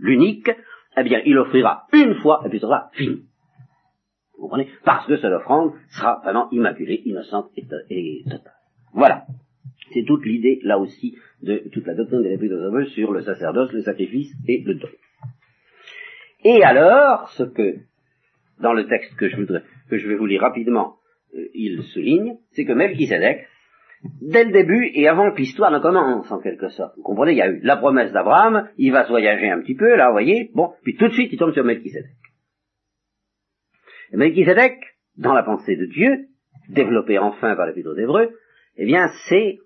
[0.00, 0.48] l'unique,
[0.96, 3.24] eh bien il offrira une fois et puis sera fini.
[4.36, 4.68] Vous comprenez?
[4.84, 8.54] Parce que cette offrande sera vraiment immaculée, innocente et, totale.
[8.94, 9.26] Voilà.
[9.92, 13.82] C'est toute l'idée, là aussi, de toute la doctrine de aux sur le sacerdoce, le
[13.82, 14.88] sacrifice et le don.
[16.44, 17.76] Et alors, ce que,
[18.60, 20.96] dans le texte que je, voudrais, que je vais vous lire rapidement,
[21.34, 23.46] euh, il souligne, c'est que Melchizedek,
[24.22, 27.38] dès le début et avant que l'histoire ne commence, en quelque sorte, vous comprenez, il
[27.38, 30.14] y a eu la promesse d'Abraham, il va se voyager un petit peu, là, vous
[30.14, 32.10] voyez, bon, puis tout de suite, il tombe sur Melchizedek.
[34.12, 34.78] Et Melchizedek,
[35.16, 36.26] dans la pensée de Dieu,
[36.68, 38.34] développée enfin par l'Épître aux Hébreux,
[38.76, 39.58] eh bien, c'est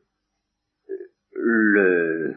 [1.33, 2.37] le,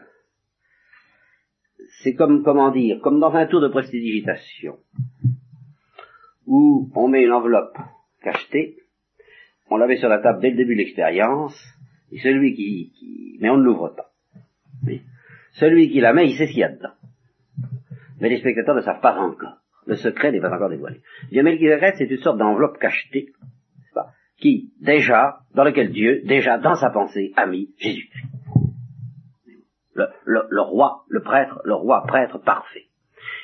[2.02, 4.78] c'est comme, comment dire, comme dans un tour de prestidigitation,
[6.46, 7.76] où on met une enveloppe
[8.22, 8.76] cachetée,
[9.70, 11.54] on la met sur la table dès le début de l'expérience,
[12.10, 14.10] et celui qui, qui, mais on ne l'ouvre pas.
[15.52, 16.94] Celui qui la met, il sait ce qu'il y a dedans.
[18.20, 19.58] Mais les spectateurs ne savent pas encore.
[19.86, 21.00] Le secret n'est pas encore dévoilé.
[21.30, 23.32] Dieu Melchizedek, c'est une sorte d'enveloppe cachetée,
[24.38, 28.37] qui, déjà, dans lequel Dieu, déjà, dans sa pensée, a mis Jésus-Christ.
[30.26, 32.84] Le, roi, le prêtre, le roi prêtre parfait.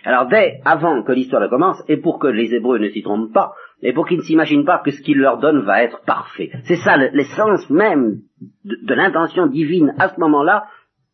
[0.04, 3.54] Alors dès avant que l'histoire commence, et pour que les Hébreux ne s'y trompent pas,
[3.82, 6.50] et pour qu'ils ne s'imaginent pas que ce qu'il leur donne va être parfait.
[6.64, 8.20] C'est ça l'essence même
[8.64, 10.66] de, de l'intention divine à ce moment-là,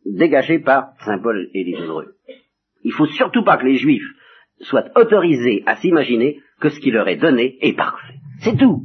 [0.04, 2.14] dégagée par Saint Paul et les Hébreux.
[2.82, 4.08] Il faut surtout pas que les Juifs
[4.60, 8.18] soient autorisés à s'imaginer que ce qui leur est donné est parfait.
[8.40, 8.84] C'est tout.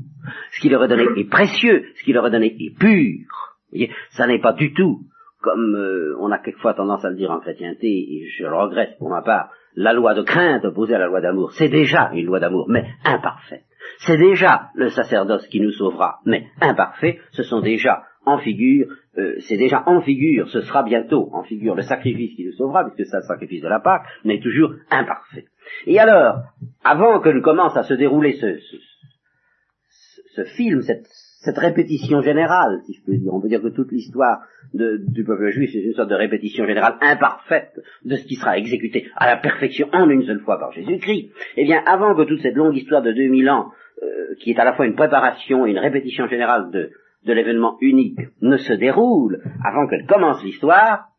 [0.51, 3.25] Ce qui leur est donné est précieux, ce qui leur est donné est pur.
[3.71, 5.01] Vous voyez, ça n'est pas du tout
[5.45, 8.97] comme euh, on a quelquefois tendance à le dire en chrétienté, et je le regrette
[8.97, 12.25] pour ma part, la loi de crainte opposée à la loi d'amour, c'est déjà une
[12.25, 13.63] loi d'amour, mais imparfaite.
[13.99, 17.19] C'est déjà le sacerdoce qui nous sauvera, mais imparfait.
[17.31, 18.87] Ce sont déjà en figure,
[19.19, 22.83] euh, c'est déjà en figure, ce sera bientôt en figure le sacrifice qui nous sauvera,
[22.83, 25.45] puisque c'est le sacrifice de la Pâque, mais toujours imparfait.
[25.85, 26.39] Et alors,
[26.83, 31.05] avant que ne commence à se dérouler ce, ce, ce film, cette,
[31.45, 33.33] cette répétition générale, si je peux dire.
[33.33, 34.41] On peut dire que toute l'histoire
[34.73, 39.07] du peuple juif, c'est une sorte de répétition générale imparfaite de ce qui sera exécuté
[39.15, 41.31] à la perfection en une seule fois par Jésus-Christ.
[41.55, 44.65] Eh bien, avant que toute cette longue histoire de 2000 ans, euh, qui est à
[44.65, 46.89] la fois une préparation et une répétition générale de,
[47.25, 51.09] de l'événement unique, ne se déroule, avant qu'elle commence l'histoire,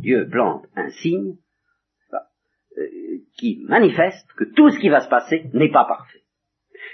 [0.00, 1.34] Dieu plante un signe
[2.78, 2.86] euh,
[3.36, 6.25] qui manifeste que tout ce qui va se passer n'est pas parfait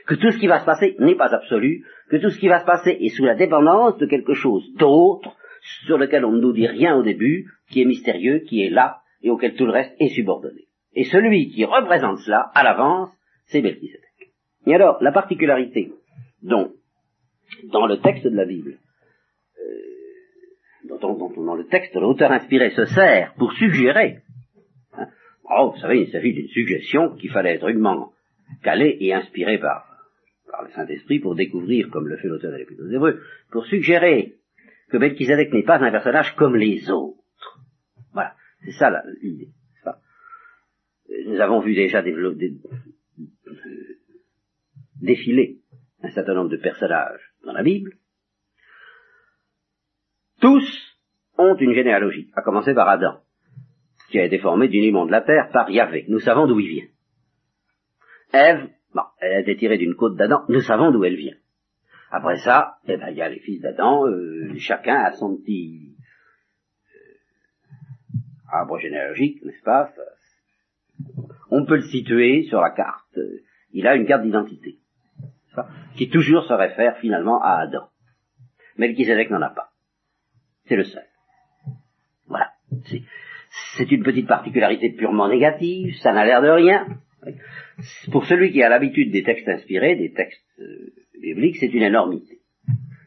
[0.06, 2.60] que tout ce qui va se passer n'est pas absolu, que tout ce qui va
[2.60, 5.36] se passer est sous la dépendance de quelque chose d'autre,
[5.86, 8.98] sur lequel on ne nous dit rien au début, qui est mystérieux, qui est là,
[9.22, 10.66] et auquel tout le reste est subordonné.
[10.94, 13.10] Et celui qui représente cela, à l'avance,
[13.46, 14.32] c'est Melchizedek.
[14.66, 15.92] Et alors, la particularité
[16.42, 16.72] dont,
[17.72, 18.78] dans le texte de la Bible,
[19.58, 24.18] euh, dont, dans le texte, l'auteur inspiré se sert pour suggérer,
[24.94, 25.06] hein,
[25.56, 28.12] oh, vous savez, il s'agit d'une suggestion qu'il fallait être rudement
[28.62, 29.91] calée et inspirée par
[30.52, 34.36] par le Saint-Esprit pour découvrir, comme le fait l'auteur de l'Épître aux Hébreux, pour suggérer
[34.90, 37.58] que Melchizedek n'est pas un personnage comme les autres.
[38.12, 39.48] Voilà, c'est ça l'idée.
[41.26, 42.02] Nous avons vu déjà
[45.00, 45.58] défiler
[46.02, 47.96] un certain nombre de personnages dans la Bible.
[50.40, 50.98] Tous
[51.38, 53.20] ont une généalogie, à commencer par Adam,
[54.10, 56.04] qui a été formé du limon de la terre par Yahvé.
[56.08, 56.88] Nous savons d'où il vient.
[58.32, 61.36] Ève Bon, elle a été tirée d'une côte d'Adam, nous savons d'où elle vient.
[62.10, 65.96] Après ça, eh ben, il y a les fils d'Adam, euh, chacun a son petit
[66.94, 68.18] euh,
[68.52, 69.90] arbre généalogique, n'est-ce pas?
[71.50, 73.18] On peut le situer sur la carte.
[73.72, 74.78] Il a une carte d'identité,
[75.96, 77.88] qui toujours se réfère finalement à Adam.
[78.76, 79.70] Mais le Kisedek n'en a pas.
[80.66, 81.04] C'est le seul.
[82.26, 82.50] Voilà.
[83.76, 86.86] C'est une petite particularité purement négative, ça n'a l'air de rien.
[88.10, 92.40] Pour celui qui a l'habitude des textes inspirés, des textes euh, bibliques, c'est une énormité.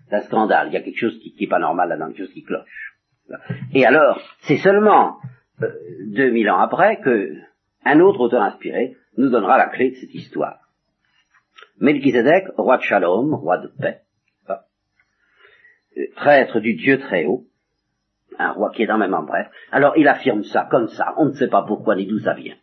[0.07, 0.67] C'est un scandale.
[0.69, 2.97] Il y a quelque chose qui n'est pas normal là-dedans, quelque chose qui cloche.
[3.73, 5.17] Et alors, c'est seulement
[5.61, 5.69] euh,
[6.07, 7.33] 2000 ans après que
[7.83, 10.59] un autre auteur inspiré nous donnera la clé de cette histoire.
[11.79, 14.01] Melchizedek, roi de Shalom, roi de paix,
[14.49, 14.55] euh,
[16.15, 17.45] prêtre du Dieu très haut,
[18.37, 19.47] un roi qui est en même en bref.
[19.71, 22.55] Alors il affirme ça comme ça, on ne sait pas pourquoi ni d'où ça vient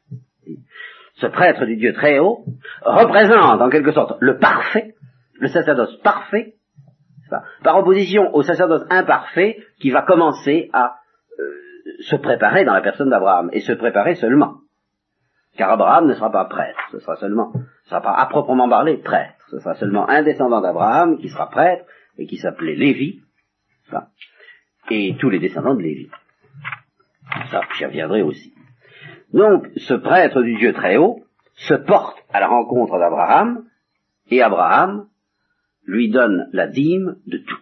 [1.14, 2.44] ce prêtre du Dieu très haut,
[2.82, 4.94] représente en quelque sorte le parfait,
[5.38, 6.54] le sacerdoce parfait,
[7.62, 10.96] par opposition au sacerdoce imparfait qui va commencer à
[11.38, 11.44] euh,
[12.00, 14.58] se préparer dans la personne d'Abraham, et se préparer seulement.
[15.56, 17.52] Car Abraham ne sera pas prêtre, ce sera seulement,
[17.84, 21.48] ce sera pas à proprement parler prêtre, ce sera seulement un descendant d'Abraham qui sera
[21.50, 21.84] prêtre,
[22.18, 23.20] et qui s'appelait Lévi,
[24.90, 26.10] et tous les descendants de Lévi.
[27.50, 28.54] Ça, j'y reviendrai aussi.
[29.32, 33.64] Donc, ce prêtre du Dieu très haut se porte à la rencontre d'Abraham,
[34.30, 35.08] et Abraham
[35.84, 37.60] lui donne la dîme de tout.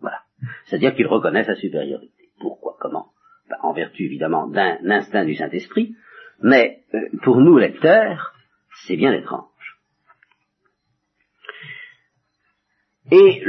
[0.00, 0.20] Voilà.
[0.64, 2.30] C'est-à-dire qu'il reconnaît sa supériorité.
[2.40, 3.12] Pourquoi Comment?
[3.48, 5.94] Ben, En vertu, évidemment, d'un instinct du Saint-Esprit,
[6.42, 8.34] mais euh, pour nous, lecteurs,
[8.86, 9.46] c'est bien étrange.
[13.12, 13.42] Et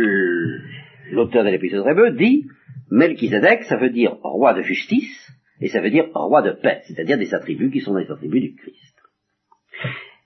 [1.12, 2.48] l'auteur de l'épisode hébreu dit,
[2.90, 7.18] Melchizedek, ça veut dire roi de justice, et ça veut dire roi de paix, c'est-à-dire
[7.18, 8.98] des attributs qui sont des attributs du Christ.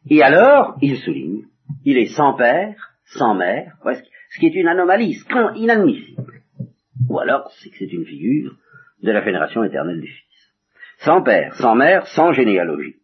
[0.09, 1.43] Et alors, il souligne,
[1.83, 3.77] il est sans père, sans mère,
[4.29, 5.17] ce qui est une anomalie,
[5.55, 6.41] inadmissible.
[7.09, 8.55] Ou alors, c'est que c'est une figure
[9.03, 10.53] de la génération éternelle du Fils.
[10.99, 12.95] Sans père, sans mère, sans généalogie.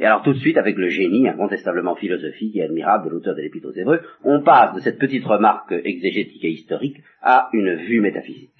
[0.00, 3.42] Et alors tout de suite, avec le génie incontestablement philosophique et admirable de l'auteur de
[3.42, 8.00] l'Épître aux Hébreux, on passe de cette petite remarque exégétique et historique à une vue
[8.00, 8.51] métaphysique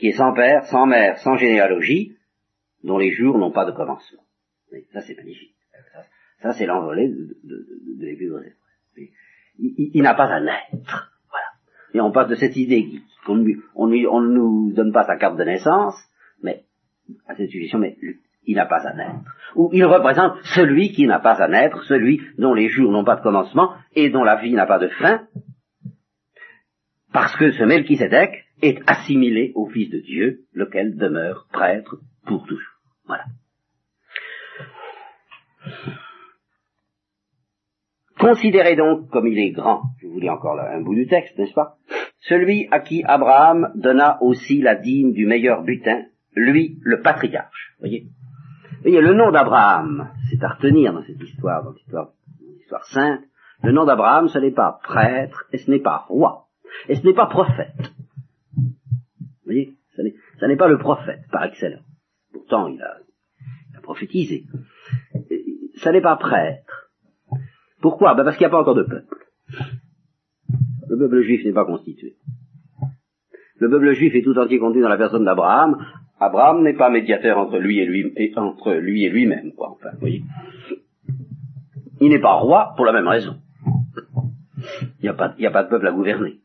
[0.00, 2.16] qui est sans père, sans mère, sans généalogie,
[2.82, 4.22] dont les jours n'ont pas de commencement.
[4.92, 5.54] ça, c'est magnifique.
[6.42, 8.46] Ça, c'est l'envolée de, de,
[9.58, 11.12] Il, n'a pas à naître.
[11.28, 11.46] Voilà.
[11.92, 12.88] Et on passe de cette idée
[13.26, 15.94] qu'on ne nous donne pas sa carte de naissance,
[16.42, 16.64] mais
[17.28, 17.98] à cette situation, mais
[18.46, 19.36] il n'a pas à naître.
[19.54, 23.16] Ou il représente celui qui n'a pas à naître, celui dont les jours n'ont pas
[23.16, 25.26] de commencement et dont la vie n'a pas de fin,
[27.12, 31.96] parce que ce Melchisedec est assimilé au Fils de Dieu, lequel demeure prêtre
[32.26, 32.60] pour toujours.
[33.06, 33.24] Voilà.
[38.18, 41.54] Considérez donc comme il est grand, je vous lis encore un bout du texte, n'est-ce
[41.54, 41.76] pas?
[42.18, 47.74] Celui à qui Abraham donna aussi la dîme du meilleur butin, lui le patriarche.
[47.78, 48.08] Voyez,
[48.82, 52.10] voyez le nom d'Abraham, c'est à retenir dans cette histoire, dans l'histoire,
[52.58, 53.22] l'histoire sainte.
[53.62, 56.48] Le nom d'Abraham, ce n'est pas prêtre et ce n'est pas roi
[56.88, 57.90] et ce n'est pas prophète.
[59.50, 59.74] Vous voyez,
[60.38, 61.82] ce n'est pas le prophète par excellence.
[62.32, 62.98] Pourtant, il a,
[63.82, 64.44] prophétisé.
[65.78, 66.92] Ça n'est pas prêtre.
[67.80, 68.14] Pourquoi?
[68.14, 69.26] Ben Parce qu'il n'y a pas encore de peuple.
[70.88, 72.14] Le peuple juif n'est pas constitué.
[73.56, 75.84] Le peuple juif est tout entier conduit dans la personne d'Abraham.
[76.20, 79.70] Abraham n'est pas médiateur entre lui et lui entre lui et lui-même, quoi.
[79.70, 79.90] Enfin.
[82.00, 83.40] Il n'est pas roi pour la même raison.
[85.00, 86.38] Il n'y a pas de peuple à gouverner.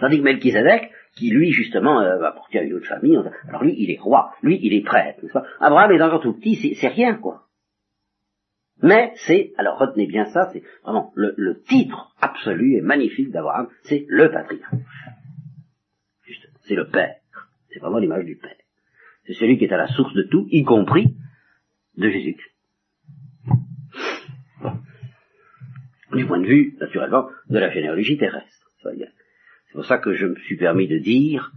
[0.00, 3.90] Tandis que Melchizedek, qui lui justement euh, apporter à une autre famille, alors lui il
[3.90, 5.44] est roi, lui il est prêtre, n'est-ce pas?
[5.60, 7.48] Abraham est encore tout petit, c'est rien quoi.
[8.80, 14.06] Mais c'est, alors retenez bien ça, c'est vraiment le, titre absolu et magnifique d'Abraham, c'est
[14.08, 14.74] le patriarche.
[16.62, 17.16] C'est le Père.
[17.70, 18.54] C'est vraiment l'image du Père.
[19.24, 21.16] C'est celui qui est à la source de tout, y compris
[21.96, 22.54] de Jésus-Christ.
[26.12, 28.70] Du point de vue, naturellement, de la généalogie terrestre.
[29.68, 31.52] C'est pour ça que je me suis permis de dire,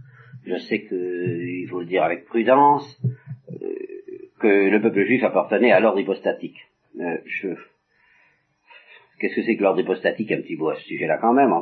[0.46, 3.00] je sais qu'il faut le dire avec prudence,
[3.50, 3.56] euh,
[4.38, 6.58] que le peuple juif appartenait à l'ordre hypostatique.
[7.00, 7.16] Euh,
[9.18, 11.52] qu'est-ce que c'est que l'ordre hypostatique Un petit bout à ce sujet-là quand même,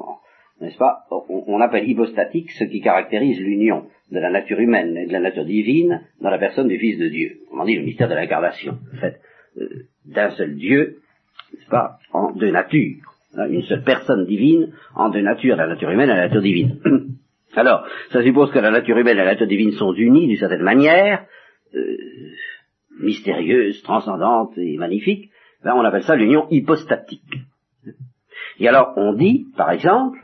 [0.60, 1.06] n'est-ce pas?
[1.28, 5.44] On, appelle hypostatique ce qui caractérise l'union de la nature humaine et de la nature
[5.44, 7.40] divine dans la personne du Fils de Dieu.
[7.52, 9.20] On dit le mystère de l'incarnation, en fait,
[9.58, 11.00] euh, d'un seul Dieu,
[11.54, 13.19] n'est-ce pas, en deux natures.
[13.36, 16.80] Hein, une seule personne divine en deux natures, la nature humaine et la nature divine.
[17.56, 20.62] Alors, ça suppose que la nature humaine et la nature divine sont unies d'une certaine
[20.62, 21.26] manière,
[23.00, 25.30] mystérieuse, transcendante et magnifique,
[25.64, 27.22] ben on appelle ça l'union hypostatique.
[28.58, 30.18] Et alors on dit, par exemple,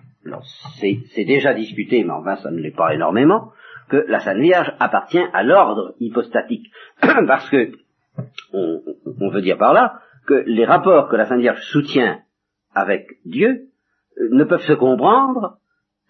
[0.81, 3.53] c'est déjà discuté, mais enfin ça ne l'est pas énormément,
[3.89, 7.73] que la Sainte Vierge appartient à l'ordre hypostatique, parce que
[8.53, 8.83] on,
[9.21, 12.21] on, veut dire par là que les rapports que la Sainte Vierge soutient
[12.77, 13.69] avec Dieu
[14.21, 15.59] euh, ne peuvent se comprendre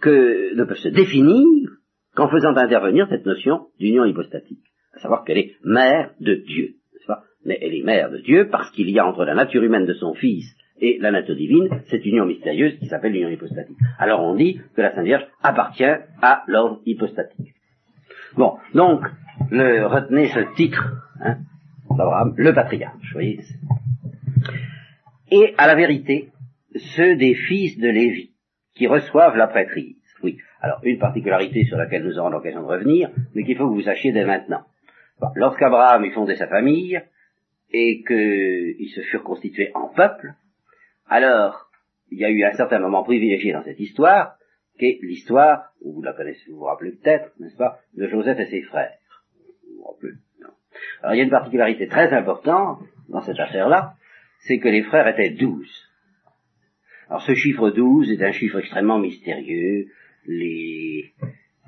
[0.00, 1.70] que ne peuvent se définir
[2.14, 4.60] qu'en faisant intervenir cette notion d'union hypostatique
[4.96, 6.76] à savoir qu'elle est mère de Dieu,
[7.06, 7.22] pas?
[7.44, 9.92] Mais elle est mère de Dieu parce qu'il y a entre la nature humaine de
[9.94, 10.44] son Fils
[10.80, 13.76] et la nature divine cette union mystérieuse qui s'appelle l'union hypostatique.
[13.98, 15.84] Alors on dit que la Sainte Vierge appartient
[16.22, 17.54] à l'ordre hypostatique.
[18.36, 19.02] Bon, donc,
[19.50, 20.82] le, retenez ce titre
[21.20, 21.36] hein,
[21.90, 23.40] d'Abraham, le patriarche, voyez.
[25.30, 26.30] Et à la vérité,
[26.78, 28.32] ceux des fils de Lévi
[28.74, 29.96] qui reçoivent la prêtrise.
[30.22, 33.74] Oui, alors une particularité sur laquelle nous aurons l'occasion de revenir, mais qu'il faut que
[33.74, 34.64] vous sachiez dès maintenant.
[35.34, 37.00] Lorsqu'Abraham eut fondé sa famille
[37.70, 40.34] et qu'ils se furent constitués en peuple,
[41.08, 41.70] alors
[42.10, 44.36] il y a eu un certain moment privilégié dans cette histoire,
[44.78, 48.46] qui est l'histoire, vous la connaissez, vous vous rappelez peut-être, n'est-ce pas, de Joseph et
[48.46, 48.92] ses frères.
[51.02, 53.94] Alors il y a une particularité très importante dans cette affaire-là,
[54.40, 55.85] c'est que les frères étaient douze.
[57.08, 59.86] Alors ce chiffre douze est un chiffre extrêmement mystérieux.
[60.26, 61.12] Les,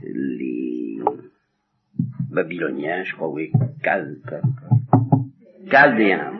[0.03, 0.99] les
[2.31, 3.53] babyloniens, je crois, oui,
[5.71, 6.33] chaldéens,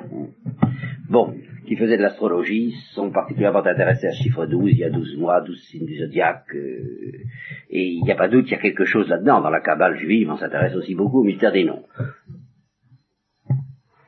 [1.09, 1.35] bon,
[1.67, 5.17] qui faisaient de l'astrologie, sont particulièrement intéressés à ce chiffre 12, il y a 12
[5.19, 7.23] mois, 12 signes du zodiaque, euh,
[7.71, 9.97] et il n'y a pas doute qu'il y a quelque chose là-dedans, dans la cabale
[9.97, 11.85] juive, on s'intéresse aussi beaucoup au mystère des noms.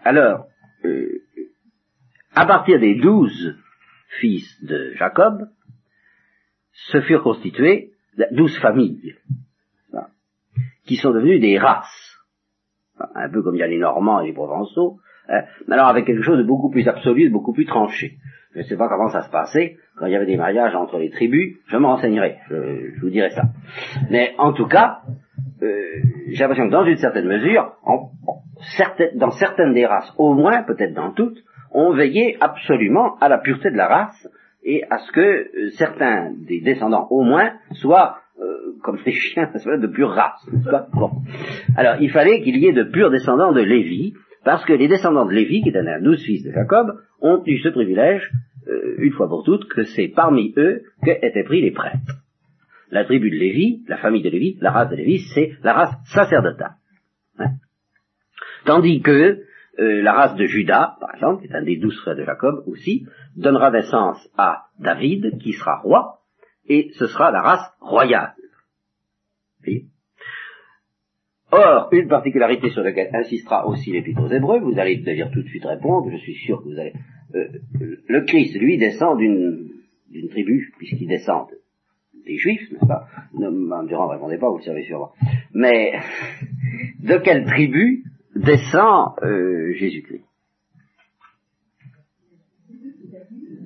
[0.05, 0.47] Alors,
[0.85, 1.23] euh,
[2.35, 3.57] à partir des 12
[4.19, 5.49] fils de Jacob,
[6.73, 7.93] se furent constituées
[8.33, 9.15] 12 familles
[10.85, 12.19] qui sont devenus des races.
[13.15, 16.05] Un peu comme il y a les Normands et les Provençaux, hein, mais alors avec
[16.05, 18.19] quelque chose de beaucoup plus absolu, de beaucoup plus tranché.
[18.53, 20.99] Je ne sais pas comment ça se passait quand il y avait des mariages entre
[20.99, 23.43] les tribus, je me renseignerai, je, vous dirai ça.
[24.11, 25.03] Mais en tout cas,
[25.63, 25.81] euh,
[26.29, 27.77] j'ai l'impression que dans une certaine mesure,
[29.15, 31.39] dans certaines des races, au moins, peut-être dans toutes,
[31.73, 34.29] on veillait absolument à la pureté de la race
[34.63, 39.51] et à ce que euh, certains des descendants, au moins, soient euh, comme ces chiens,
[39.55, 40.47] de pure race.
[40.93, 41.11] Bon.
[41.77, 44.15] Alors, il fallait qu'il y ait de purs descendants de Lévi,
[44.45, 47.59] parce que les descendants de Lévi, qui étaient un douze fils de Jacob, ont eu
[47.59, 48.31] ce privilège,
[48.69, 51.99] euh, une fois pour toutes, que c'est parmi eux qu'étaient pris les prêtres.
[52.91, 55.95] La tribu de Lévi, la famille de Lévi, la race de Lévi, c'est la race
[56.13, 56.75] sacerdotale.
[57.39, 57.51] Hein?
[58.65, 59.43] Tandis que
[59.81, 62.65] euh, la race de Judas, par exemple, qui est un des douze frères de Jacob
[62.67, 63.07] aussi,
[63.37, 66.21] donnera naissance à David, qui sera roi,
[66.69, 68.35] et ce sera la race royale.
[71.53, 75.49] Or, une particularité sur laquelle insistera aussi l'Épître aux Hébreux, vous allez d'ailleurs tout de
[75.49, 76.93] suite répondre, je suis sûr que vous allez...
[77.35, 77.49] Euh,
[78.07, 81.49] le Christ, lui, descend d'une tribu, puisqu'il descend
[82.25, 83.07] des Juifs, n'est-ce pas?
[83.35, 83.47] Ne
[84.13, 85.13] répondez pas, vous le savez sûrement.
[85.53, 85.93] Mais
[87.01, 88.05] de quelle tribu
[88.35, 90.25] descend euh, Jésus-Christ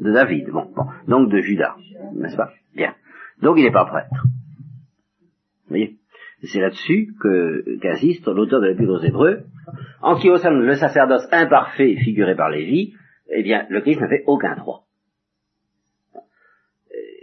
[0.01, 1.77] De David, bon, bon, donc de Judas,
[2.15, 2.53] n'est-ce pas?
[2.75, 2.95] Bien.
[3.41, 4.25] Donc il n'est pas prêtre.
[4.25, 5.97] Vous voyez?
[6.43, 9.45] C'est là-dessus que qu'insiste l'auteur de l'Épître aux Hébreux.
[10.03, 12.95] En qui concerne le sacerdoce imparfait figuré par Lévi,
[13.29, 14.85] eh bien, le Christ n'avait aucun droit.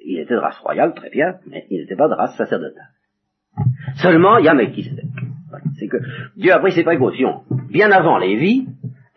[0.04, 2.90] Il était de race royale, très bien, mais il n'était pas de race sacerdotale.
[4.02, 4.56] Seulement, il y a.
[5.78, 5.98] C'est que
[6.36, 7.42] Dieu a pris ses précautions.
[7.70, 8.68] Bien avant Lévi,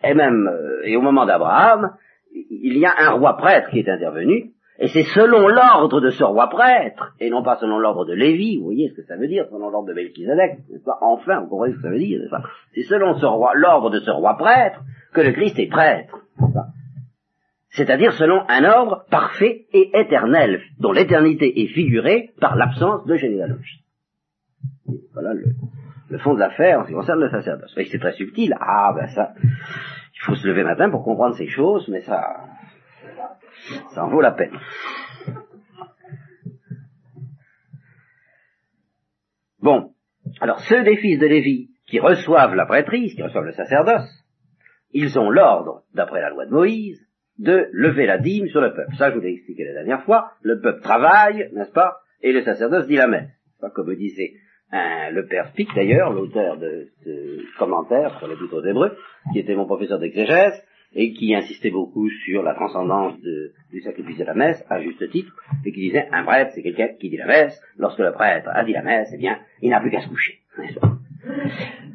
[0.03, 1.91] et même euh, au moment d'Abraham,
[2.33, 6.23] il y a un roi prêtre qui est intervenu, et c'est selon l'ordre de ce
[6.23, 9.27] roi prêtre, et non pas selon l'ordre de Lévi, vous voyez ce que ça veut
[9.27, 10.59] dire, selon l'ordre de Melchizedek,
[11.01, 12.19] Enfin, vous comprenez ce que ça veut dire,
[12.73, 14.81] C'est selon ce roi, l'ordre de ce roi prêtre
[15.13, 16.19] que le Christ est prêtre,
[17.69, 23.81] C'est-à-dire selon un ordre parfait et éternel, dont l'éternité est figurée par l'absence de généalogie.
[25.13, 25.45] Voilà le,
[26.19, 27.73] fond de l'affaire en ce qui concerne le sacerdoce.
[27.75, 28.55] C'est très subtil.
[28.59, 32.41] Ah, ben ça, il faut se lever matin pour comprendre ces choses, mais ça,
[33.93, 34.57] ça en vaut la peine.
[39.59, 39.93] Bon,
[40.41, 44.23] alors ceux des fils de Lévi qui reçoivent la prêtrise, qui reçoivent le sacerdoce,
[44.91, 47.05] ils ont l'ordre, d'après la loi de Moïse,
[47.37, 48.95] de lever la dîme sur le peuple.
[48.95, 50.31] Ça, je vous l'ai expliqué la dernière fois.
[50.41, 51.97] Le peuple travaille, n'est-ce pas?
[52.21, 53.29] Et le sacerdoce dit la messe.
[53.59, 54.33] Pas comme disait
[54.71, 58.97] le père Spic, d'ailleurs, l'auteur de ce commentaire sur les aux Hébreux,
[59.31, 60.61] qui était mon professeur d'exégèse,
[60.95, 65.33] et qui insistait beaucoup sur la transcendance du sacrifice de la messe, à juste titre,
[65.65, 68.63] et qui disait, un prêtre, c'est quelqu'un qui dit la messe, lorsque le prêtre a
[68.63, 70.39] dit la messe, eh bien, il n'a plus qu'à se coucher.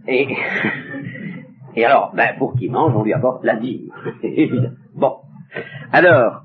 [0.06, 0.28] Et,
[1.76, 3.90] et alors, ben, pour qu'il mange, on lui apporte la dîme.
[4.94, 5.16] bon.
[5.92, 6.44] Alors,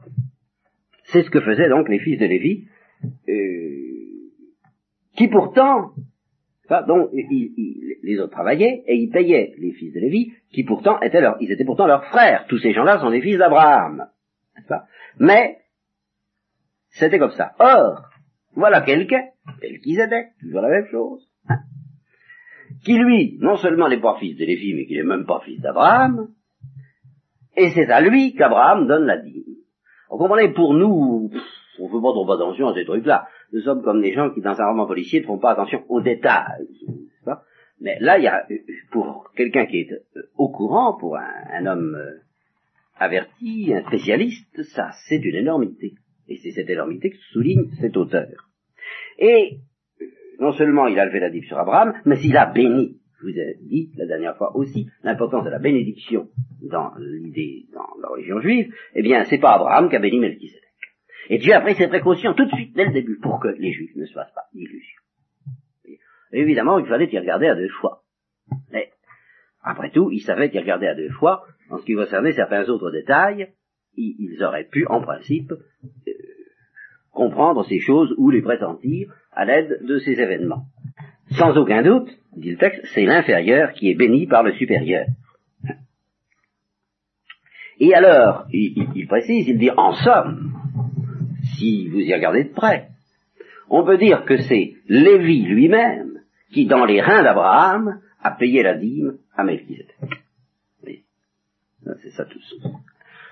[1.03, 2.67] c'est ce que faisaient donc les fils de Lévi,
[3.27, 3.85] euh,
[5.17, 5.91] qui pourtant
[6.87, 11.37] donc, les autres travaillaient et ils payaient les fils de Lévi, qui pourtant étaient leurs,
[11.39, 12.45] ils étaient pourtant leurs frères.
[12.47, 14.07] Tous ces gens-là sont des fils d'Abraham.
[15.19, 15.57] Mais,
[16.89, 17.53] c'était comme ça.
[17.59, 18.09] Or,
[18.53, 19.25] voilà quelqu'un,
[19.61, 21.59] tel qu'ils étaient, toujours la même chose, hein,
[22.83, 25.61] qui lui, non seulement n'est pas fils de Lévi, mais qui n'est même pas fils
[25.61, 26.29] d'Abraham,
[27.57, 29.43] et c'est à lui qu'Abraham donne la dîme.
[30.09, 31.31] Vous comprenez, pour nous,
[31.79, 34.41] on ne fait pas trop attention à ces trucs-là nous sommes comme des gens qui,
[34.41, 36.67] dans un roman policier, ne font pas attention aux détails.
[37.79, 38.45] Mais là, il y a,
[38.91, 42.19] pour quelqu'un qui est euh, au courant, pour un, homme euh,
[42.97, 45.93] averti, un spécialiste, ça, c'est une énormité.
[46.27, 48.49] Et c'est cette énormité que souligne cet auteur.
[49.19, 49.59] Et
[50.01, 50.05] euh,
[50.39, 52.99] non seulement il a levé la dîme sur Abraham, mais il a béni.
[53.19, 56.27] Je vous ai dit la dernière fois aussi l'importance de la bénédiction
[56.61, 58.73] dans l'idée, dans la religion juive.
[58.95, 60.64] Eh bien, c'est pas Abraham qui a béni Melchizedek.
[61.29, 63.71] Et Dieu a pris ses précautions tout de suite, dès le début, pour que les
[63.71, 65.01] Juifs ne se fassent pas d'illusions.
[66.31, 68.03] Évidemment, il fallait y regarder à deux fois.
[68.71, 68.91] Mais,
[69.63, 71.45] après tout, ils savaient y regarder à deux fois.
[71.69, 73.53] En ce qui concernait certains autres détails,
[73.97, 76.11] ils auraient pu, en principe, euh,
[77.11, 80.65] comprendre ces choses ou les pressentir à l'aide de ces événements.
[81.31, 85.07] Sans aucun doute, dit le texte, c'est l'inférieur qui est béni par le supérieur.
[87.79, 90.64] Et alors, il, il précise, il dit en somme,
[91.57, 92.89] si vous y regardez de près.
[93.69, 98.75] On peut dire que c'est Lévi lui-même qui, dans les reins d'Abraham, a payé la
[98.75, 99.95] dîme à Melchizedek.
[102.01, 102.39] C'est ça tout.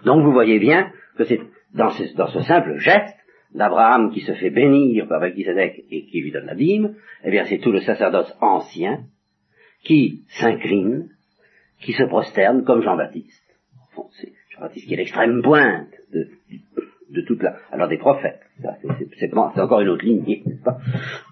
[0.06, 1.40] Donc vous voyez bien que c'est
[1.74, 3.18] dans ce, simple geste
[3.54, 7.46] d'Abraham qui se fait bénir par Melchizedek et qui lui donne la dîme, eh bien
[7.46, 9.06] c'est tout le sacerdoce ancien
[9.84, 11.10] qui s'incline,
[11.82, 13.44] qui se prosterne comme Jean-Baptiste.
[14.50, 16.30] Jean-Baptiste qui est l'extrême pointe de,
[17.14, 17.56] de toute la...
[17.72, 18.42] Alors des prophètes,
[19.20, 20.78] c'est encore une autre ligne, n'est-ce pas?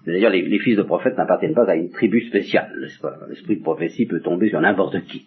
[0.06, 3.18] D'ailleurs, les, fils de prophètes n'appartiennent pas à une tribu spéciale, n'est-ce pas?
[3.28, 5.26] L'esprit de prophétie peut tomber sur n'importe qui.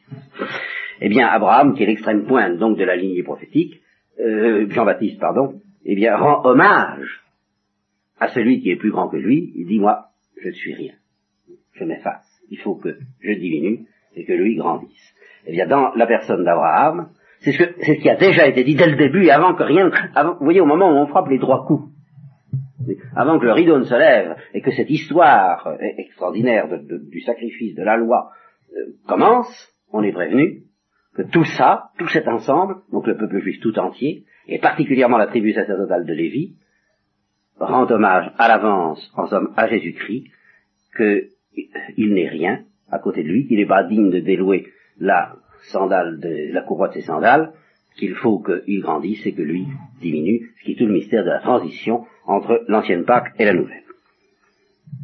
[1.01, 3.81] Eh bien, Abraham, qui est l'extrême pointe donc de la lignée prophétique,
[4.19, 7.21] euh, Jean-Baptiste, pardon, eh bien, rend hommage
[8.19, 10.07] à celui qui est plus grand que lui, il dit, moi,
[10.41, 10.93] je ne suis rien.
[11.73, 12.25] Je m'efface.
[12.49, 13.85] Il faut que je diminue
[14.15, 15.13] et que lui grandisse.
[15.45, 17.09] Eh bien, dans la personne d'Abraham,
[17.41, 20.61] c'est ce, qui a déjà été dit dès le début, avant que rien, vous voyez,
[20.61, 21.89] au moment où on frappe les trois coups,
[23.15, 27.75] avant que le rideau ne se lève et que cette histoire euh, extraordinaire du sacrifice,
[27.75, 28.31] de la loi,
[28.75, 30.63] euh, commence, on est prévenu
[31.15, 35.27] que tout ça, tout cet ensemble, donc le peuple juif tout entier, et particulièrement la
[35.27, 36.57] tribu sacerdotale de Lévi,
[37.57, 40.25] rend hommage à l'avance, en somme, à Jésus-Christ,
[40.97, 44.67] qu'il n'est rien à côté de lui, qu'il n'est pas digne de délouer
[44.99, 45.37] la
[45.71, 47.51] sandales de la courroie de ses sandales,
[47.97, 49.67] qu'il faut qu'il grandisse et que lui
[50.01, 53.53] diminue, ce qui est tout le mystère de la transition entre l'ancienne Pâque et la
[53.53, 53.83] nouvelle.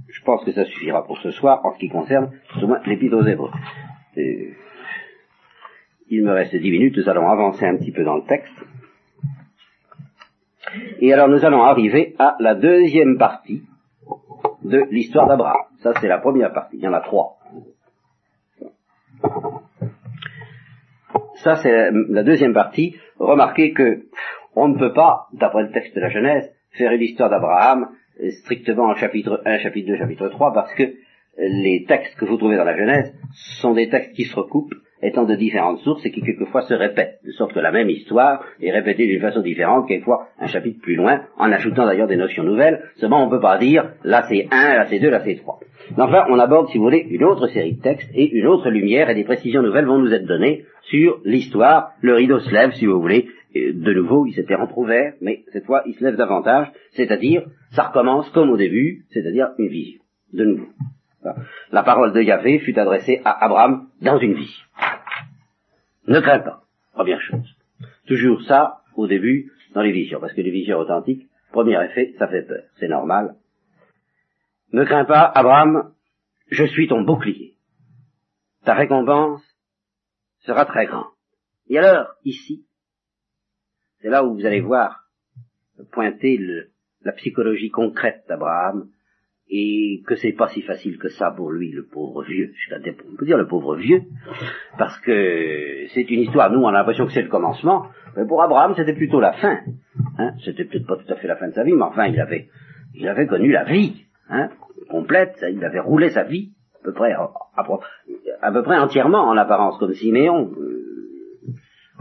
[0.10, 2.32] je pense que ça suffira pour ce soir en ce qui concerne
[2.62, 3.52] au moins l'épître aux Hébreux.
[4.16, 4.54] il
[6.24, 8.54] me reste dix minutes, nous allons avancer un petit peu dans le texte.
[11.00, 13.64] Et alors nous allons arriver à la deuxième partie
[14.64, 15.66] de l'histoire d'Abraham.
[15.80, 17.38] Ça c'est la première partie, il y en a trois.
[21.44, 22.96] Ça c'est la deuxième partie.
[23.18, 24.04] Remarquez que
[24.56, 27.90] on ne peut pas, d'après le texte de la Genèse, faire une histoire d'Abraham
[28.44, 30.84] strictement en chapitre 1, chapitre 2, chapitre 3, parce que
[31.38, 33.14] les textes que vous trouvez dans la Genèse
[33.62, 37.20] sont des textes qui se recoupent, étant de différentes sources et qui quelquefois se répètent,
[37.26, 40.96] de sorte que la même histoire est répétée d'une façon différente, quelquefois un chapitre plus
[40.96, 42.82] loin, en ajoutant d'ailleurs des notions nouvelles.
[42.98, 45.60] Seulement, on ne peut pas dire là c'est 1, là c'est 2, là c'est 3.
[45.98, 48.70] Mais enfin, on aborde, si vous voulez, une autre série de textes et une autre
[48.70, 51.92] lumière et des précisions nouvelles vont nous être données sur l'histoire.
[52.02, 55.84] Le rideau se lève, si vous voulez, de nouveau, il s'était rentrouvert, mais cette fois,
[55.86, 60.00] il se lève davantage, c'est-à-dire, ça recommence comme au début, c'est-à-dire une vision,
[60.34, 60.68] de nouveau.
[61.72, 64.66] La parole de Yahvé fut adressée à Abraham dans une vision.
[66.08, 66.64] Ne crains pas,
[66.94, 67.56] première chose.
[68.08, 72.28] Toujours ça, au début, dans les visions, parce que les visions authentiques, premier effet, ça
[72.28, 73.36] fait peur, c'est normal.
[74.74, 75.94] Ne crains pas, Abraham,
[76.50, 77.56] je suis ton bouclier.
[78.66, 79.42] Ta récompense
[80.40, 81.12] sera très grande.
[81.68, 82.66] Et alors, ici,
[84.02, 85.06] c'est là où vous allez voir
[85.92, 86.40] pointer
[87.04, 88.90] la psychologie concrète d'Abraham
[89.54, 92.54] et que c'est pas si facile que ça pour lui, le pauvre vieux.
[92.72, 94.02] On peut dire le pauvre vieux,
[94.78, 98.42] parce que c'est une histoire, nous on a l'impression que c'est le commencement, mais pour
[98.42, 99.60] Abraham c'était plutôt la fin.
[100.18, 100.32] Hein.
[100.46, 102.48] C'était peut-être pas tout à fait la fin de sa vie, mais enfin il avait,
[102.96, 104.50] il avait connu la vie hein,
[104.90, 109.78] complète, il avait roulé sa vie à peu près, à, peu près entièrement en apparence,
[109.78, 111.54] comme Siméon, euh,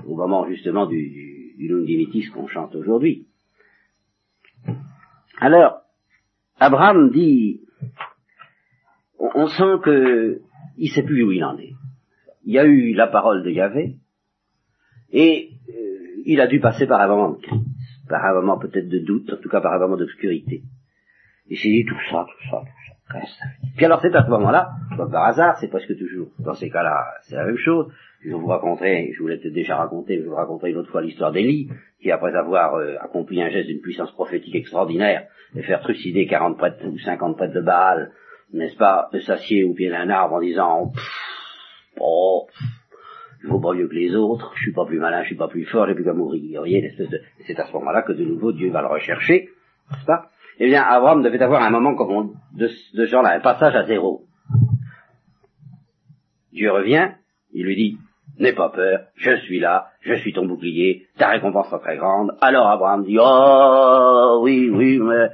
[0.07, 3.27] au moment justement du du Dimitis qu'on chante aujourd'hui.
[5.41, 5.83] Alors,
[6.61, 7.63] Abraham dit,
[9.19, 10.43] on, sent que
[10.77, 11.73] il sait plus où il en est.
[12.45, 13.97] Il y a eu la parole de Yahvé,
[15.11, 17.61] et euh, il a dû passer par un moment de crise,
[18.09, 20.63] par un moment peut-être de doute, en tout cas par un moment d'obscurité.
[21.49, 23.45] Et s'est dit tout ça, tout ça, tout ça.
[23.77, 27.07] Puis alors c'est à ce moment-là, comme par hasard, c'est presque toujours, dans ces cas-là,
[27.23, 27.91] c'est la même chose,
[28.23, 31.01] je vous raconterai, je vous l'ai peut-être déjà raconté, je vous raconterai une autre fois
[31.01, 31.71] l'histoire d'Élie,
[32.01, 36.57] qui après avoir euh, accompli un geste d'une puissance prophétique extraordinaire, et faire trucider 40
[36.57, 38.13] prêtres ou 50 prêtres de Baal,
[38.53, 40.93] n'est-ce pas, de s'assier au pied d'un arbre en disant,
[41.99, 42.47] oh,
[43.43, 45.49] je vaux pas mieux que les autres, je suis pas plus malin, je suis pas
[45.49, 46.63] plus fort, j'ai plus qu'à mourir.
[46.63, 49.49] De, c'est à ce moment-là que de nouveau Dieu va le rechercher,
[49.91, 50.31] n'est-ce pas?
[50.59, 53.87] Eh bien, Abraham devait avoir un moment comme on, de ce genre-là, un passage à
[53.87, 54.27] zéro.
[56.53, 57.13] Dieu revient,
[57.53, 57.99] il lui dit,
[58.39, 62.37] N'aie pas peur, je suis là, je suis ton bouclier, ta récompense sera très grande.
[62.41, 65.31] Alors Abraham dit, oh, oui, oui, mais,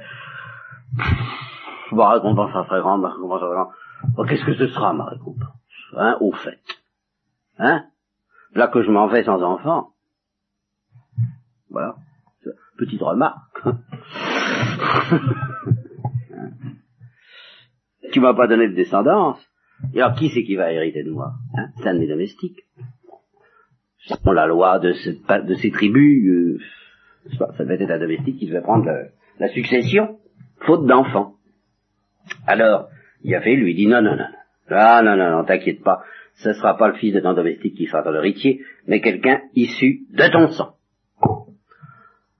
[1.91, 3.73] ma récompense sera très grande, ma récompense sera très grande.
[4.17, 5.47] Oh, qu'est-ce que ce sera, ma récompense?
[5.95, 6.59] Hein, au fait?
[7.59, 7.85] Hein?
[8.53, 9.91] Là que je m'en vais sans enfant.
[11.69, 11.95] Voilà.
[12.77, 13.63] Petite remarque.
[18.11, 19.39] tu m'as pas donné de descendance.
[19.93, 21.33] Et alors, qui c'est qui va hériter de moi?
[21.55, 21.69] Hein?
[21.77, 22.66] C'est un de mes domestiques
[24.25, 26.59] la loi de, ces tribus, euh,
[27.37, 28.89] ça devait être un domestique qui devait prendre
[29.39, 30.19] la succession,
[30.61, 31.35] faute d'enfants.
[32.45, 32.89] Alors,
[33.23, 34.27] Yahvé lui dit non, non, non,
[34.69, 36.03] ah, non, non, non, t'inquiète pas,
[36.35, 39.41] ce ne sera pas le fils de ton domestique qui sera ton héritier, mais quelqu'un
[39.55, 40.75] issu de ton sang.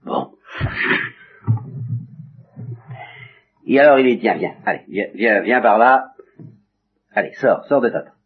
[0.04, 0.32] Bon.
[3.66, 6.12] Et alors il dit, tiens, viens, allez, viens, viens, viens par là,
[7.12, 8.17] allez, sors, sors de ta tente.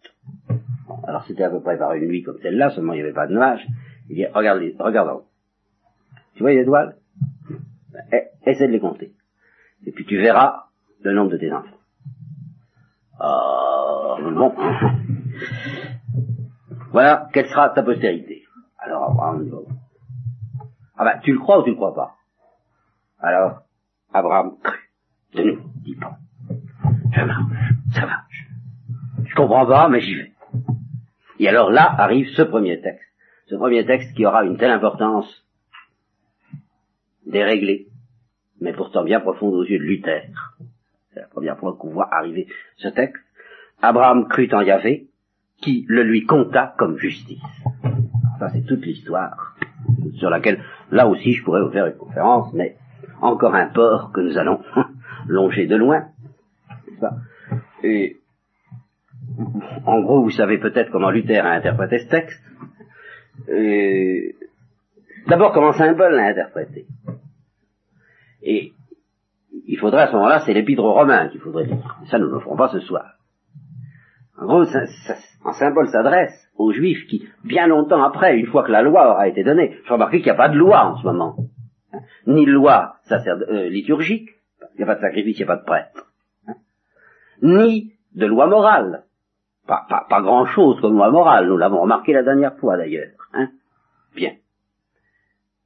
[1.07, 3.27] Alors c'était à peu près par une nuit comme celle-là, seulement il n'y avait pas
[3.27, 3.67] de nuages.
[4.09, 5.27] Il dit, regarde, regarde en haut.
[6.35, 6.97] Tu vois les étoiles?
[8.13, 9.13] Eh, Essaie de les compter.
[9.87, 10.67] Et puis tu verras
[11.03, 11.77] le nombre de tes enfants.
[13.21, 14.55] Ah, bon.
[16.93, 18.43] voilà, quelle sera ta postérité?
[18.79, 19.49] Alors Abraham
[20.97, 22.17] ah ben, tu le crois ou tu le crois pas?
[23.19, 23.63] Alors,
[24.13, 24.81] Abraham crut.
[25.35, 26.19] De nous, dit pas.
[27.11, 28.49] Je marche, ça marche.
[29.25, 30.32] Je comprends pas, mais j'y vais.
[31.43, 33.11] Et alors là arrive ce premier texte.
[33.49, 35.45] Ce premier texte qui aura une telle importance
[37.27, 37.89] déréglée,
[38.61, 40.29] mais pourtant bien profonde aux yeux de Luther.
[41.13, 43.21] C'est la première fois qu'on voit arriver ce texte.
[43.83, 45.09] Abraham crut en Yahvé,
[45.61, 47.43] qui le lui compta comme justice.
[48.39, 49.57] Ça, c'est toute l'histoire
[50.19, 50.63] sur laquelle,
[50.93, 52.77] là aussi, je pourrais vous faire une conférence, mais
[53.21, 54.61] encore un port que nous allons
[55.27, 56.05] longer de loin.
[59.87, 62.43] En gros, vous savez peut-être comment Luther a interprété ce texte.
[65.27, 66.87] D'abord, comment Paul l'a interprété.
[68.43, 68.73] Et
[69.67, 71.99] il faudrait à ce moment-là, c'est l'épître aux qu'il faudrait lire.
[72.11, 73.15] Ça, nous ne le ferons pas ce soir.
[74.39, 74.85] En gros, ça,
[75.53, 79.45] symbole s'adresse aux Juifs qui, bien longtemps après, une fois que la loi aura été
[79.45, 81.37] donnée, je remarque qu'il n'y a pas de loi en ce moment,
[81.93, 84.31] hein, ni loi euh, liturgique,
[84.75, 86.07] il n'y a pas de sacrifice, il n'y a pas de prêtre,
[86.49, 86.55] hein,
[87.43, 89.05] ni de loi morale.
[89.67, 89.87] Pas,
[90.23, 93.11] grand-chose comme loi morale, nous l'avons remarqué la dernière fois d'ailleurs.
[93.33, 93.49] Hein.
[94.15, 94.33] Bien.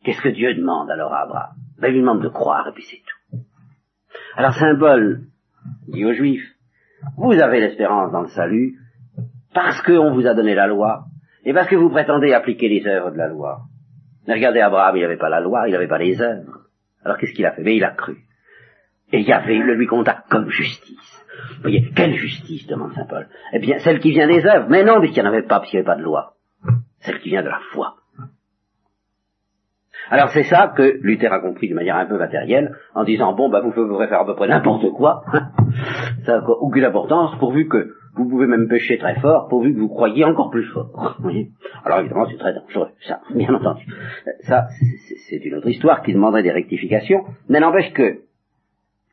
[0.04, 1.54] Qu'est-ce que Dieu demande alors à Abraham?
[1.78, 3.38] Ben, Il lui demande de croire et puis c'est tout.
[4.36, 5.22] Alors symbole
[5.88, 6.54] dit aux Juifs,
[7.16, 8.78] vous avez l'espérance dans le salut
[9.54, 11.06] parce qu'on vous a donné la loi
[11.44, 13.62] et parce que vous prétendez appliquer les œuvres de la loi.
[14.26, 16.66] Mais regardez Abraham, il n'avait pas la loi, il n'avait pas les œuvres.
[17.04, 17.62] Alors qu'est-ce qu'il a fait?
[17.62, 18.18] Mais il a cru.
[19.12, 21.25] Et Yahvé le lui compta comme justice.
[21.66, 24.68] Voyez, quelle justice demande Saint Paul Eh bien, celle qui vient des œuvres.
[24.68, 26.34] Mais non, puisqu'il n'y en avait pas, puisqu'il n'y avait pas de loi.
[27.00, 27.96] Celle qui vient de la foi.
[30.08, 33.48] Alors c'est ça que Luther a compris de manière un peu matérielle, en disant, bon,
[33.48, 35.24] bah, vous pouvez faire à peu près n'importe quoi,
[36.24, 39.88] ça n'a aucune importance, pourvu que vous pouvez même pêcher très fort, pourvu que vous
[39.88, 41.18] croyiez encore plus fort.
[41.84, 43.84] Alors évidemment, c'est très dangereux, ça, bien entendu.
[44.42, 44.68] Ça,
[45.28, 48.20] c'est une autre histoire qui demanderait des rectifications, mais n'empêche que,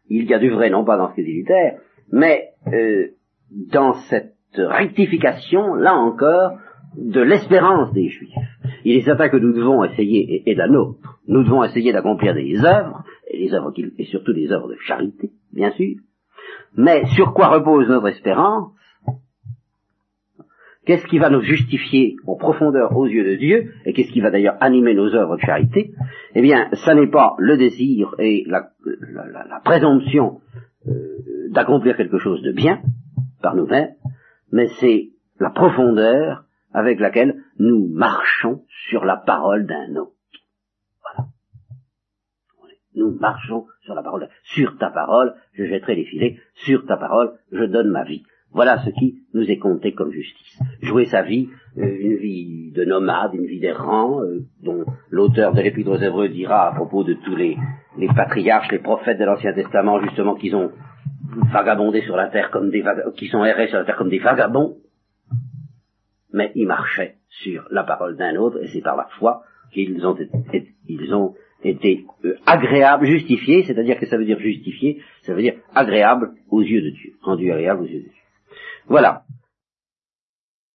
[0.10, 1.80] il y a du vrai, non pas dans ce que dit Luther,
[2.14, 3.08] mais euh,
[3.72, 6.60] dans cette rectification, là encore,
[6.96, 8.30] de l'espérance des Juifs.
[8.86, 12.64] Il est certain que nous devons essayer, et, la nôtre, nous devons essayer d'accomplir des
[12.64, 15.96] œuvres, et des œuvres et surtout des œuvres de charité, bien sûr.
[16.78, 18.72] Mais sur quoi repose notre espérance?
[20.86, 24.30] Qu'est-ce qui va nous justifier en profondeur aux yeux de Dieu, et qu'est-ce qui va
[24.30, 25.94] d'ailleurs animer nos œuvres de charité?
[26.36, 28.70] Eh bien, ça n'est pas le désir et la,
[29.66, 30.42] présomption
[30.88, 31.24] euh,
[31.54, 32.82] d'accomplir quelque chose de bien
[33.42, 33.94] par nous-mêmes,
[34.52, 40.14] mais c'est la profondeur avec laquelle nous marchons sur la parole d'un autre.
[41.02, 41.30] Voilà.
[42.96, 44.30] Nous marchons sur la parole.
[44.44, 46.40] Sur ta parole, je jetterai les filets.
[46.56, 48.24] Sur ta parole, je donne ma vie.
[48.52, 50.60] Voilà ce qui nous est compté comme justice.
[50.82, 55.62] Jouer sa vie, euh, une vie de nomade, une vie d'errant, euh, dont l'auteur de
[55.62, 57.58] l'Épître aux Hébreux dira à propos de tous les,
[57.98, 60.72] les patriarches, les prophètes de l'Ancien Testament, justement, qu'ils ont
[61.52, 62.84] vagabondé sur la terre comme des
[63.16, 64.78] qui sont errés sur la terre comme des vagabonds,
[66.32, 70.16] mais ils marchaient sur la parole d'un autre, et c'est par la foi qu'ils ont
[70.16, 75.42] été, ils ont été euh, agréables, justifiés, c'est-à-dire que ça veut dire justifié, ça veut
[75.42, 78.22] dire agréable aux yeux de Dieu, rendu agréable aux yeux de Dieu.
[78.88, 79.24] Voilà.